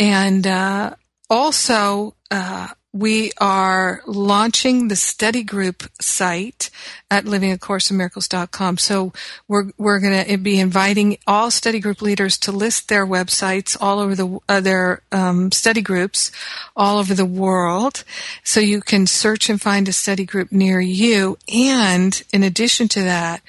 [0.01, 0.95] And uh,
[1.31, 6.71] also, uh, we are launching the study group site
[7.11, 8.79] at livingacourseofmiracles.com.
[8.79, 9.13] So
[9.47, 13.99] we're, we're going to be inviting all study group leaders to list their websites all
[13.99, 16.33] over the, uh, their, um, study groups
[16.75, 18.05] all over the world.
[18.43, 21.37] So you can search and find a study group near you.
[21.53, 23.43] And in addition to that,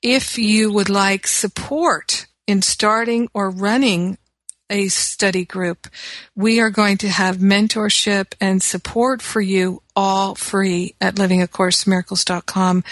[0.00, 4.18] if you would like support in starting or running
[4.68, 5.88] a study group.
[6.34, 12.84] We are going to have mentorship and support for you all free at livingacoursemiracles.com.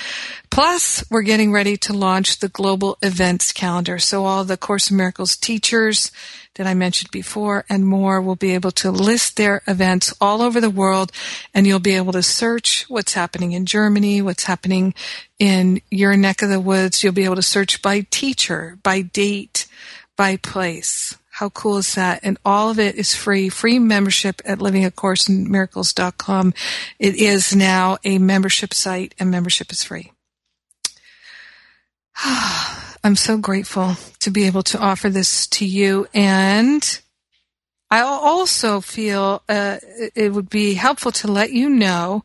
[0.50, 3.98] Plus, we're getting ready to launch the global events calendar.
[3.98, 6.10] So all the Course of Miracles teachers
[6.54, 10.60] that I mentioned before and more will be able to list their events all over
[10.60, 11.10] the world
[11.52, 14.94] and you'll be able to search what's happening in Germany, what's happening
[15.38, 17.02] in your neck of the woods.
[17.02, 19.66] You'll be able to search by teacher, by date,
[20.16, 21.18] by place.
[21.34, 22.20] How cool is that?
[22.22, 26.54] And all of it is free, free membership at livingacourseofmiracles.com.
[27.00, 30.12] It is now a membership site and membership is free.
[32.24, 36.06] I'm so grateful to be able to offer this to you.
[36.14, 37.00] And
[37.90, 39.78] I also feel uh,
[40.14, 42.24] it would be helpful to let you know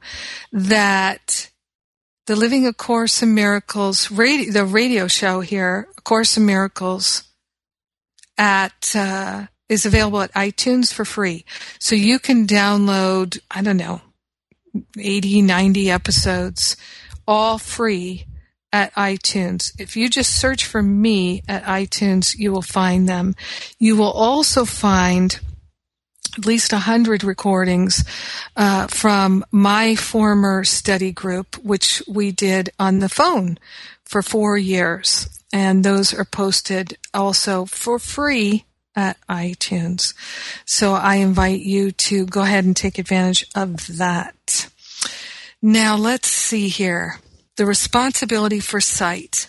[0.51, 1.49] that
[2.27, 7.23] the Living a Course in Miracles radio, the radio show here, A Course in Miracles,
[8.39, 11.45] at uh, is available at iTunes for free.
[11.77, 14.01] So you can download, I don't know,
[14.97, 16.75] 80, 90 episodes
[17.27, 18.25] all free
[18.71, 19.71] at iTunes.
[19.79, 23.35] If you just search for me at iTunes, you will find them.
[23.77, 25.39] You will also find
[26.37, 28.03] at least a hundred recordings
[28.55, 33.59] uh, from my former study group, which we did on the phone
[34.05, 40.13] for four years and those are posted also for free at iTunes.
[40.65, 44.69] So I invite you to go ahead and take advantage of that.
[45.61, 47.19] Now let's see here.
[47.57, 49.47] The responsibility for sight.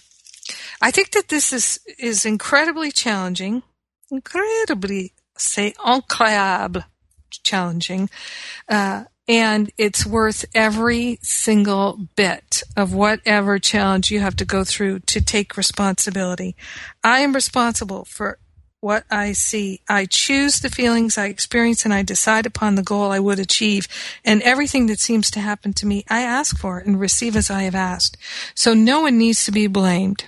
[0.80, 3.62] I think that this is, is incredibly challenging,
[4.10, 6.84] incredibly, say, incroyable
[7.44, 8.10] challenging,
[8.68, 15.00] uh, and it's worth every single bit of whatever challenge you have to go through
[15.00, 16.56] to take responsibility.
[17.04, 18.38] I am responsible for
[18.80, 19.82] what I see.
[19.88, 23.86] I choose the feelings I experience and I decide upon the goal I would achieve.
[24.24, 27.62] And everything that seems to happen to me, I ask for and receive as I
[27.62, 28.16] have asked.
[28.54, 30.24] So no one needs to be blamed.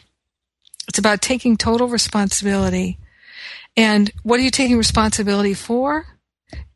[0.89, 2.99] It's about taking total responsibility.
[3.77, 6.19] And what are you taking responsibility for?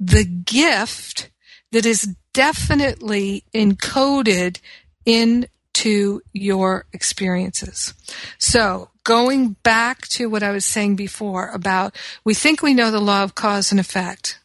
[0.00, 1.30] The gift
[1.72, 4.60] that is definitely encoded
[5.04, 7.94] into your experiences.
[8.38, 13.00] So going back to what I was saying before about we think we know the
[13.00, 14.40] law of cause and effect,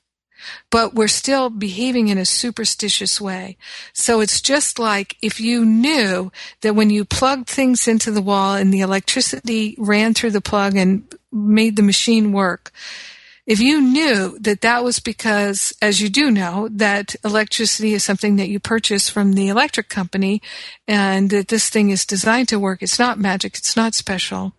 [0.69, 3.57] but we're still behaving in a superstitious way.
[3.93, 8.55] So it's just like if you knew that when you plugged things into the wall
[8.55, 12.71] and the electricity ran through the plug and made the machine work,
[13.51, 18.37] if you knew that that was because, as you do know, that electricity is something
[18.37, 20.41] that you purchase from the electric company
[20.87, 24.53] and that this thing is designed to work, it's not magic, it's not special.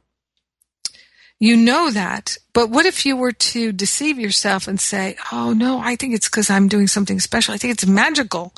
[1.42, 2.38] You know that.
[2.52, 6.28] But what if you were to deceive yourself and say, oh no, I think it's
[6.28, 7.52] because I'm doing something special.
[7.52, 8.54] I think it's magical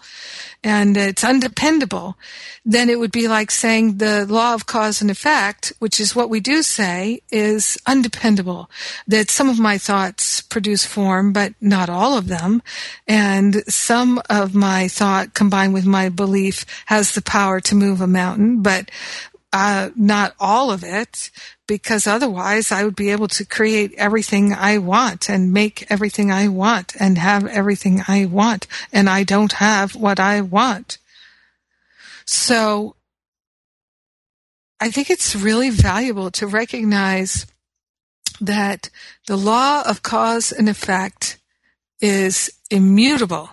[0.63, 2.19] and it's undependable.
[2.63, 6.29] Then it would be like saying the law of cause and effect, which is what
[6.29, 8.69] we do say, is undependable.
[9.09, 12.63] That some of my thoughts produce form, but not all of them.
[13.09, 18.07] And some of my thought combined with my belief has the power to move a
[18.07, 18.91] mountain, but
[19.55, 21.31] uh, not all of it,
[21.67, 26.49] because otherwise I would be able to create everything I want and make everything I
[26.49, 30.99] want and have everything I want, and I don't have what I want.
[32.27, 32.97] So
[34.81, 37.47] I think it's really valuable to recognize
[38.41, 38.91] that
[39.27, 41.39] the law of cause and effect
[42.01, 43.51] is immutable.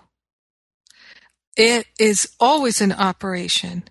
[1.55, 3.83] It is always in operation.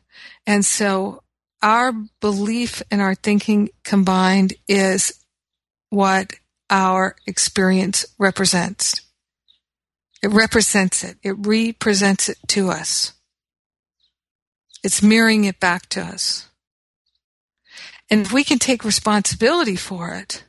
[0.46, 1.22] And so
[1.62, 5.24] our belief and our thinking combined is
[5.90, 6.34] what
[6.70, 9.02] our experience represents.
[10.22, 11.16] It represents it.
[11.22, 13.12] It represents it to us.
[14.82, 16.48] It's mirroring it back to us.
[18.10, 20.44] And if we can take responsibility for it,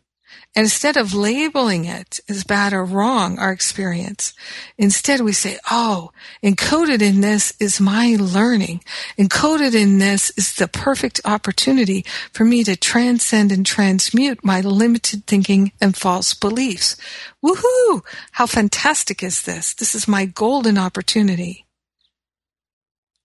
[0.53, 4.33] and instead of labeling it as bad or wrong, our experience,
[4.77, 6.11] instead we say, oh,
[6.43, 8.83] encoded in this is my learning.
[9.17, 15.25] Encoded in this is the perfect opportunity for me to transcend and transmute my limited
[15.25, 16.97] thinking and false beliefs.
[17.41, 18.01] Woohoo!
[18.31, 19.73] How fantastic is this?
[19.73, 21.65] This is my golden opportunity.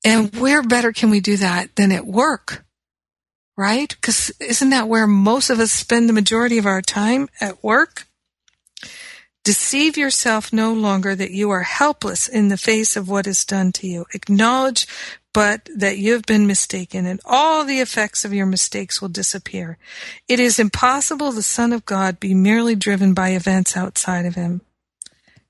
[0.05, 2.66] And where better can we do that than at work?
[3.57, 3.89] Right?
[3.89, 8.07] Because isn't that where most of us spend the majority of our time at work?
[9.45, 13.71] Deceive yourself no longer that you are helpless in the face of what is done
[13.73, 14.05] to you.
[14.13, 14.87] Acknowledge
[15.37, 19.77] but that you have been mistaken and all the effects of your mistakes will disappear.
[20.29, 24.63] It is impossible the Son of God be merely driven by events outside of him.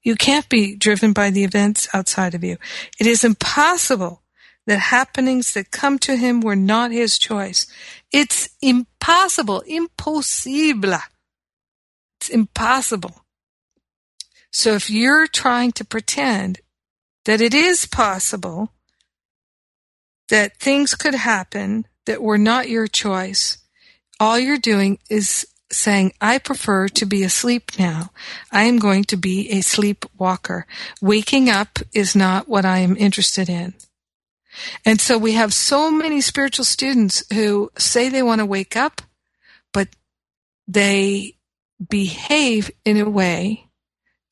[0.02, 2.57] You can't be driven by the events outside of you.
[2.98, 4.22] It is impossible
[4.66, 7.66] that happenings that come to him were not his choice.
[8.12, 10.98] It's impossible, impossible.
[12.20, 13.24] It's impossible.
[14.50, 16.60] So if you're trying to pretend
[17.26, 18.72] that it is possible
[20.28, 23.58] that things could happen that were not your choice,
[24.18, 28.10] all you're doing is saying, I prefer to be asleep now.
[28.50, 30.66] I am going to be a sleepwalker.
[31.02, 33.74] Waking up is not what I am interested in.
[34.84, 39.02] And so we have so many spiritual students who say they want to wake up,
[39.72, 39.88] but
[40.66, 41.36] they
[41.88, 43.66] behave in a way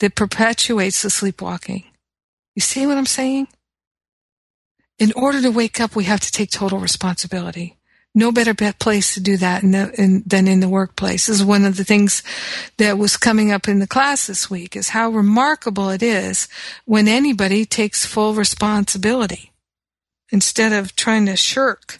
[0.01, 1.85] that perpetuates the sleepwalking.
[2.55, 3.49] You see what I'm saying?
[4.99, 7.77] In order to wake up, we have to take total responsibility.
[8.15, 11.27] No better place to do that in the, in, than in the workplace.
[11.27, 12.23] This is one of the things
[12.77, 16.47] that was coming up in the class this week is how remarkable it is
[16.85, 19.51] when anybody takes full responsibility
[20.35, 21.99] instead of trying to shirk.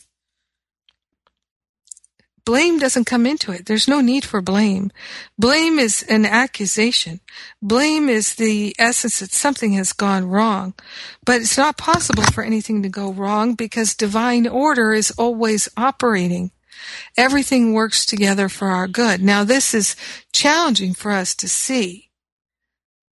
[2.45, 3.65] Blame doesn't come into it.
[3.65, 4.91] There's no need for blame.
[5.39, 7.21] Blame is an accusation.
[7.63, 10.75] Blame is the essence that something has gone wrong.
[11.25, 16.51] But it's not possible for anything to go wrong because divine order is always operating.
[17.17, 19.23] Everything works together for our good.
[19.23, 19.95] Now this is
[20.33, 22.11] challenging for us to see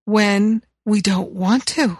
[0.03, 1.97] when we don't want to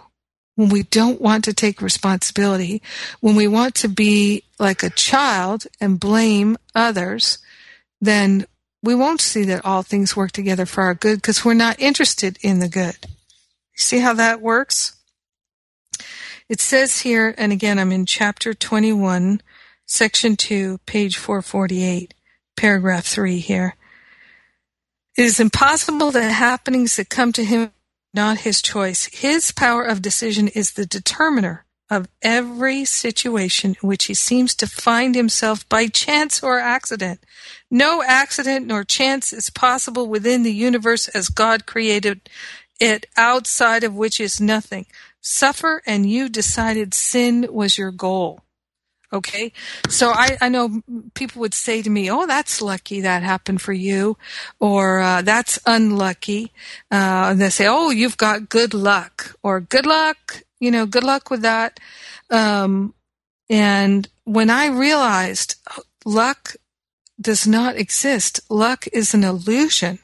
[0.56, 2.82] when we don't want to take responsibility,
[3.20, 7.38] when we want to be like a child and blame others,
[8.00, 8.46] then
[8.82, 12.38] we won't see that all things work together for our good because we're not interested
[12.42, 12.96] in the good.
[13.76, 14.96] See how that works?
[16.48, 19.40] It says here, and again, I'm in chapter 21,
[19.86, 22.12] section 2, page 448,
[22.56, 23.76] paragraph 3 here.
[25.16, 27.70] It is impossible that happenings that come to him
[28.14, 29.06] not his choice.
[29.06, 34.66] His power of decision is the determiner of every situation in which he seems to
[34.66, 37.20] find himself by chance or accident.
[37.70, 42.28] No accident nor chance is possible within the universe as God created
[42.80, 44.86] it, outside of which is nothing.
[45.20, 48.43] Suffer and you decided sin was your goal.
[49.14, 49.52] Okay.
[49.88, 50.82] So I, I know
[51.14, 54.16] people would say to me, Oh, that's lucky that happened for you.
[54.58, 56.52] Or, uh, that's unlucky.
[56.90, 61.04] Uh, and they say, Oh, you've got good luck or good luck, you know, good
[61.04, 61.78] luck with that.
[62.28, 62.94] Um,
[63.48, 65.56] and when I realized
[66.04, 66.56] luck
[67.20, 70.00] does not exist, luck is an illusion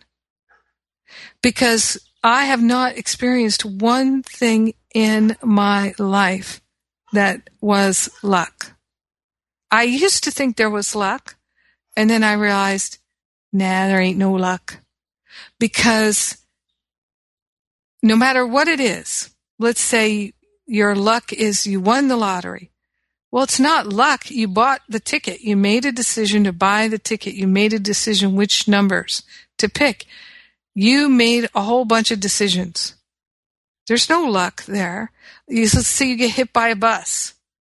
[1.42, 6.60] because I have not experienced one thing in my life
[7.12, 8.72] that was luck.
[9.70, 11.36] I used to think there was luck,
[11.96, 12.98] and then I realized
[13.52, 14.78] nah, there ain't no luck.
[15.58, 16.38] Because
[18.02, 20.32] no matter what it is, let's say
[20.66, 22.70] your luck is you won the lottery.
[23.30, 24.30] Well, it's not luck.
[24.30, 25.40] You bought the ticket.
[25.40, 27.34] You made a decision to buy the ticket.
[27.34, 29.22] You made a decision which numbers
[29.58, 30.06] to pick.
[30.74, 32.94] You made a whole bunch of decisions.
[33.86, 35.12] There's no luck there.
[35.46, 37.34] You, say you get hit by a bus.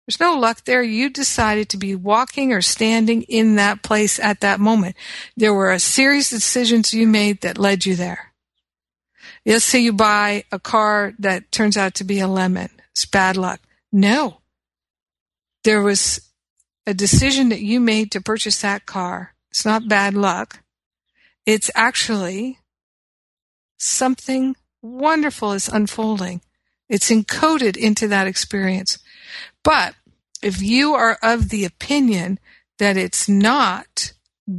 [0.07, 0.83] There's no luck there.
[0.83, 4.95] You decided to be walking or standing in that place at that moment.
[5.37, 8.33] There were a series of decisions you made that led you there.
[9.45, 12.69] Let's say you buy a car that turns out to be a lemon.
[12.91, 13.61] It's bad luck.
[13.91, 14.41] No.
[15.63, 16.29] There was
[16.85, 19.35] a decision that you made to purchase that car.
[19.49, 20.59] It's not bad luck.
[21.45, 22.59] It's actually
[23.77, 26.41] something wonderful is unfolding.
[26.89, 28.99] It's encoded into that experience.
[29.63, 29.95] But
[30.41, 32.39] if you are of the opinion
[32.79, 34.13] that it's not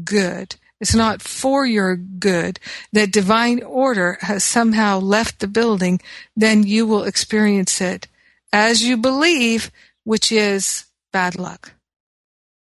[0.05, 2.59] good, it's not for your good,
[2.93, 6.01] that divine order has somehow left the building,
[6.37, 8.09] then you will experience it
[8.53, 9.71] as you believe,
[10.05, 11.73] which is bad luck.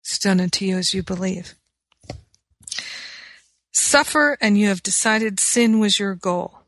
[0.02, 1.56] It's done unto you as you believe.
[3.72, 6.60] Suffer and you have decided sin was your goal.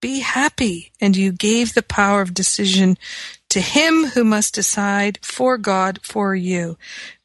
[0.00, 2.98] Be happy and you gave the power of decision
[3.50, 6.76] to him who must decide for God for you.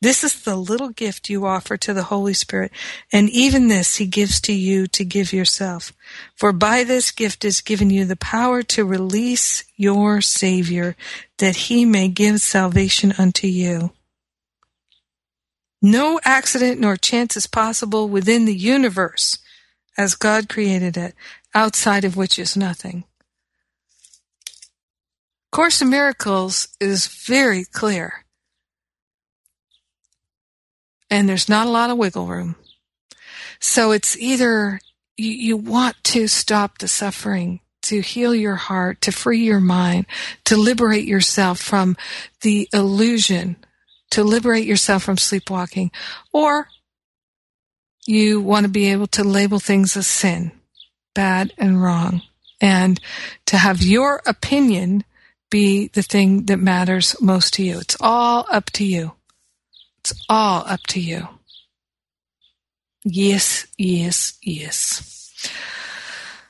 [0.02, 2.72] This is the little gift you offer to the Holy Spirit,
[3.12, 5.92] and even this he gives to you to give yourself.
[6.36, 10.96] For by this gift is given you the power to release your Savior,
[11.40, 13.92] that he may give salvation unto you.
[15.82, 19.40] No accident nor chance is possible within the universe
[19.98, 21.14] as God created it,
[21.54, 23.04] outside of which is nothing.
[25.54, 28.26] Course in Miracles is very clear.
[31.12, 32.56] And there's not a lot of wiggle room.
[33.60, 34.80] So it's either
[35.16, 40.08] you, you want to stop the suffering, to heal your heart, to free your mind,
[40.46, 41.98] to liberate yourself from
[42.42, 43.58] the illusion,
[44.10, 45.92] to liberate yourself from sleepwalking,
[46.34, 46.68] or
[48.08, 50.52] you want to be able to label things as sin,
[51.14, 52.24] bad and wrong,
[52.60, 53.00] and
[53.46, 55.04] to have your opinion
[55.54, 57.78] be the thing that matters most to you.
[57.80, 59.12] It's all up to you.
[60.00, 61.28] It's all up to you.
[63.04, 65.48] Yes, yes, yes.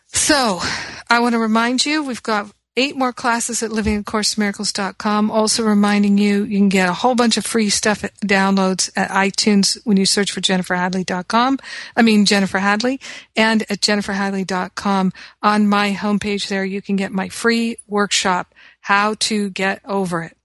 [0.08, 0.62] So,
[1.10, 5.30] I want to remind you, we've got eight more classes at livingacoursemiracles.com.
[5.30, 9.78] Also reminding you, you can get a whole bunch of free stuff downloads at iTunes
[9.84, 11.60] when you search for jenniferhadley.com.
[11.98, 13.02] I mean, Jennifer Hadley
[13.36, 18.53] and at jenniferhadley.com on my homepage there, you can get my free workshop
[18.84, 20.36] how to get over it.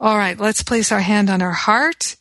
[0.00, 2.16] All right, let's place our hand on our heart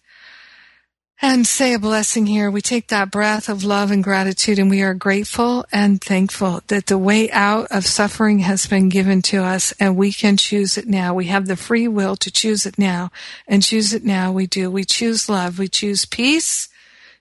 [1.19, 2.51] and say a blessing here.
[2.51, 6.85] We take that breath of love and gratitude and we are grateful and thankful that
[6.85, 10.87] the way out of suffering has been given to us and we can choose it
[10.87, 11.15] now.
[11.15, 13.11] We have the free will to choose it now
[13.47, 14.31] and choose it now.
[14.31, 14.69] We do.
[14.69, 15.57] We choose love.
[15.57, 16.69] We choose peace.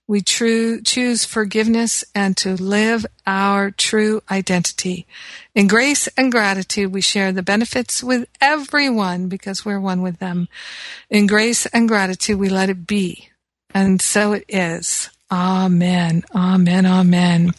[0.09, 5.07] We true, choose forgiveness and to live our true identity.
[5.55, 10.49] In grace and gratitude, we share the benefits with everyone because we're one with them.
[11.11, 13.31] In grace and gratitude, we let it be.
[13.75, 15.11] And so it is.
[15.31, 16.23] Amen.
[16.33, 16.87] Amen.
[16.87, 17.53] Amen.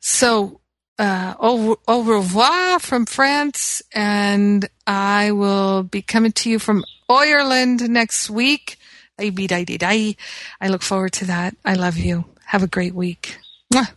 [0.00, 0.60] so,
[0.98, 7.88] uh, au, au revoir from France, and I will be coming to you from Ireland
[7.88, 8.78] next week.
[10.60, 11.56] I look forward to that.
[11.64, 12.24] I love you.
[12.44, 13.38] Have a great week.
[13.72, 13.90] Mwah.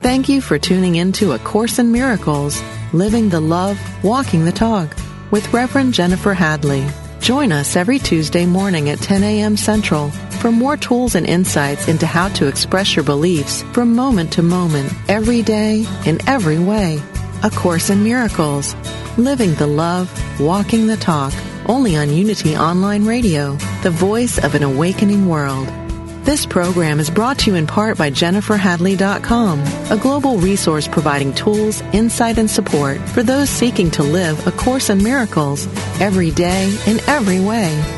[0.00, 2.62] Thank you for tuning in to A Course in Miracles,
[2.92, 4.96] Living the Love, Walking the Talk
[5.30, 6.86] with Reverend Jennifer Hadley.
[7.20, 9.56] Join us every Tuesday morning at 10 a.m.
[9.56, 14.42] Central for more tools and insights into how to express your beliefs from moment to
[14.42, 17.02] moment, every day, in every way.
[17.42, 18.74] A Course in Miracles.
[19.16, 20.10] Living the love,
[20.40, 21.32] walking the talk.
[21.66, 25.68] Only on Unity Online Radio, the voice of an awakening world.
[26.28, 29.60] This program is brought to you in part by JenniferHadley.com,
[29.90, 34.90] a global resource providing tools, insight, and support for those seeking to live A Course
[34.90, 35.66] in Miracles
[36.00, 37.97] every day in every way.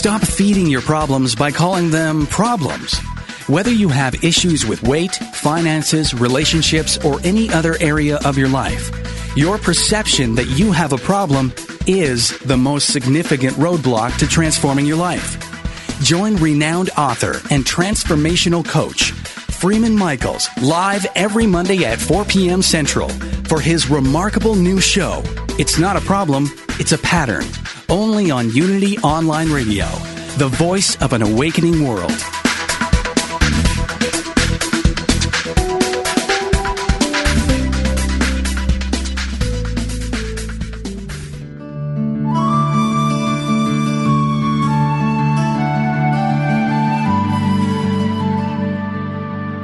[0.00, 2.98] Stop feeding your problems by calling them problems.
[3.48, 8.90] Whether you have issues with weight, finances, relationships, or any other area of your life,
[9.36, 11.52] your perception that you have a problem
[11.86, 15.36] is the most significant roadblock to transforming your life.
[16.02, 19.12] Join renowned author and transformational coach
[19.60, 22.62] Freeman Michaels live every Monday at 4 p.m.
[22.62, 23.10] Central
[23.44, 25.22] for his remarkable new show,
[25.58, 26.46] It's Not a Problem,
[26.78, 27.44] It's a Pattern,
[27.90, 29.86] only on Unity Online Radio,
[30.38, 32.12] the voice of an awakening world.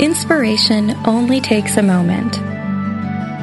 [0.00, 2.45] Inspiration only takes a moment.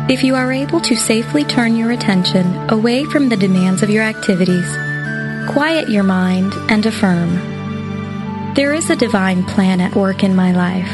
[0.10, 4.04] If you are able to safely turn your attention away from the demands of your
[4.04, 4.70] activities,
[5.50, 8.54] quiet your mind and affirm.
[8.54, 10.92] There is a divine plan at work in my life.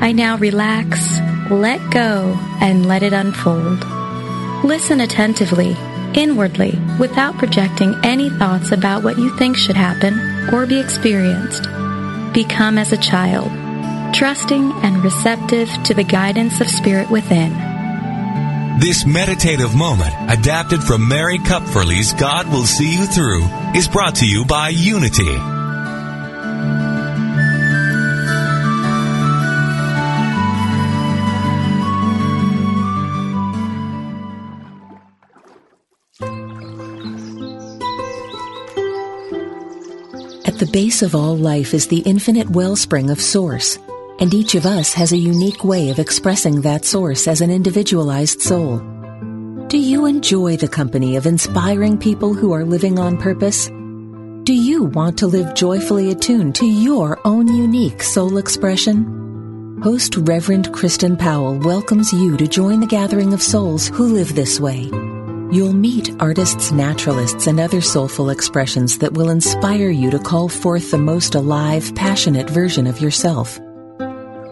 [0.00, 1.18] I now relax,
[1.50, 3.84] let go, and let it unfold.
[4.64, 5.76] Listen attentively,
[6.14, 11.64] inwardly, without projecting any thoughts about what you think should happen or be experienced.
[12.32, 13.50] Become as a child
[14.14, 17.67] trusting and receptive to the guidance of Spirit within.
[18.78, 23.42] This meditative moment, adapted from Mary Kupferle's God Will See You Through,
[23.74, 25.34] is brought to you by Unity.
[40.46, 43.76] At the base of all life is the infinite wellspring of Source
[44.18, 48.40] and each of us has a unique way of expressing that source as an individualized
[48.40, 48.78] soul.
[49.68, 53.66] Do you enjoy the company of inspiring people who are living on purpose?
[54.44, 59.80] Do you want to live joyfully attuned to your own unique soul expression?
[59.82, 64.58] Host Reverend Kristen Powell welcomes you to join the gathering of souls who live this
[64.58, 64.90] way.
[65.50, 70.90] You'll meet artists, naturalists, and other soulful expressions that will inspire you to call forth
[70.90, 73.60] the most alive, passionate version of yourself.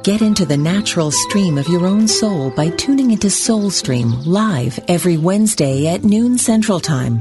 [0.07, 5.17] Get into the natural stream of your own soul by tuning into Soulstream live every
[5.17, 7.21] Wednesday at noon Central Time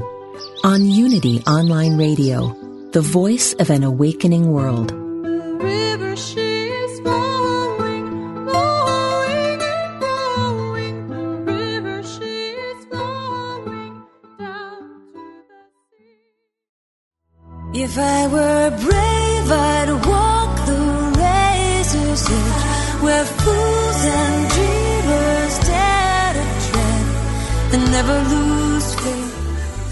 [0.62, 2.54] on Unity Online Radio,
[2.92, 4.92] the voice of an awakening world.
[17.74, 19.05] If I were brave,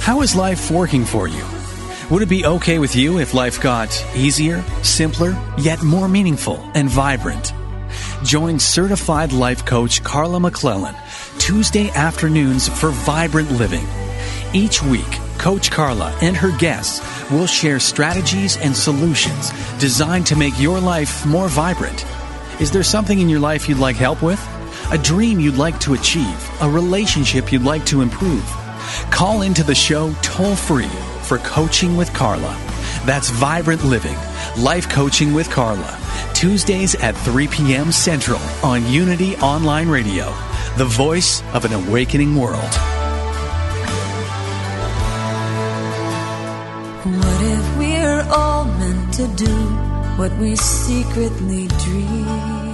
[0.01, 1.45] How is life working for you?
[2.11, 6.89] Would it be okay with you if life got easier, simpler, yet more meaningful and
[6.89, 7.53] vibrant?
[8.23, 10.95] Join certified life coach Carla McClellan
[11.39, 13.87] Tuesday afternoons for Vibrant Living.
[14.53, 17.01] Each week, Coach Carla and her guests
[17.33, 22.07] will share strategies and solutions designed to make your life more vibrant.
[22.61, 24.41] Is there something in your life you'd like help with?
[24.93, 26.51] A dream you'd like to achieve?
[26.61, 28.45] A relationship you'd like to improve?
[29.11, 32.55] Call into the show toll free for Coaching with Carla.
[33.07, 34.17] That's Vibrant Living,
[34.59, 35.99] Life Coaching with Carla.
[36.35, 37.93] Tuesdays at 3 p.m.
[37.93, 40.27] Central on Unity Online Radio,
[40.77, 42.75] the voice of an awakening world.
[47.05, 49.55] What if we're all meant to do
[50.19, 52.74] what we secretly dream?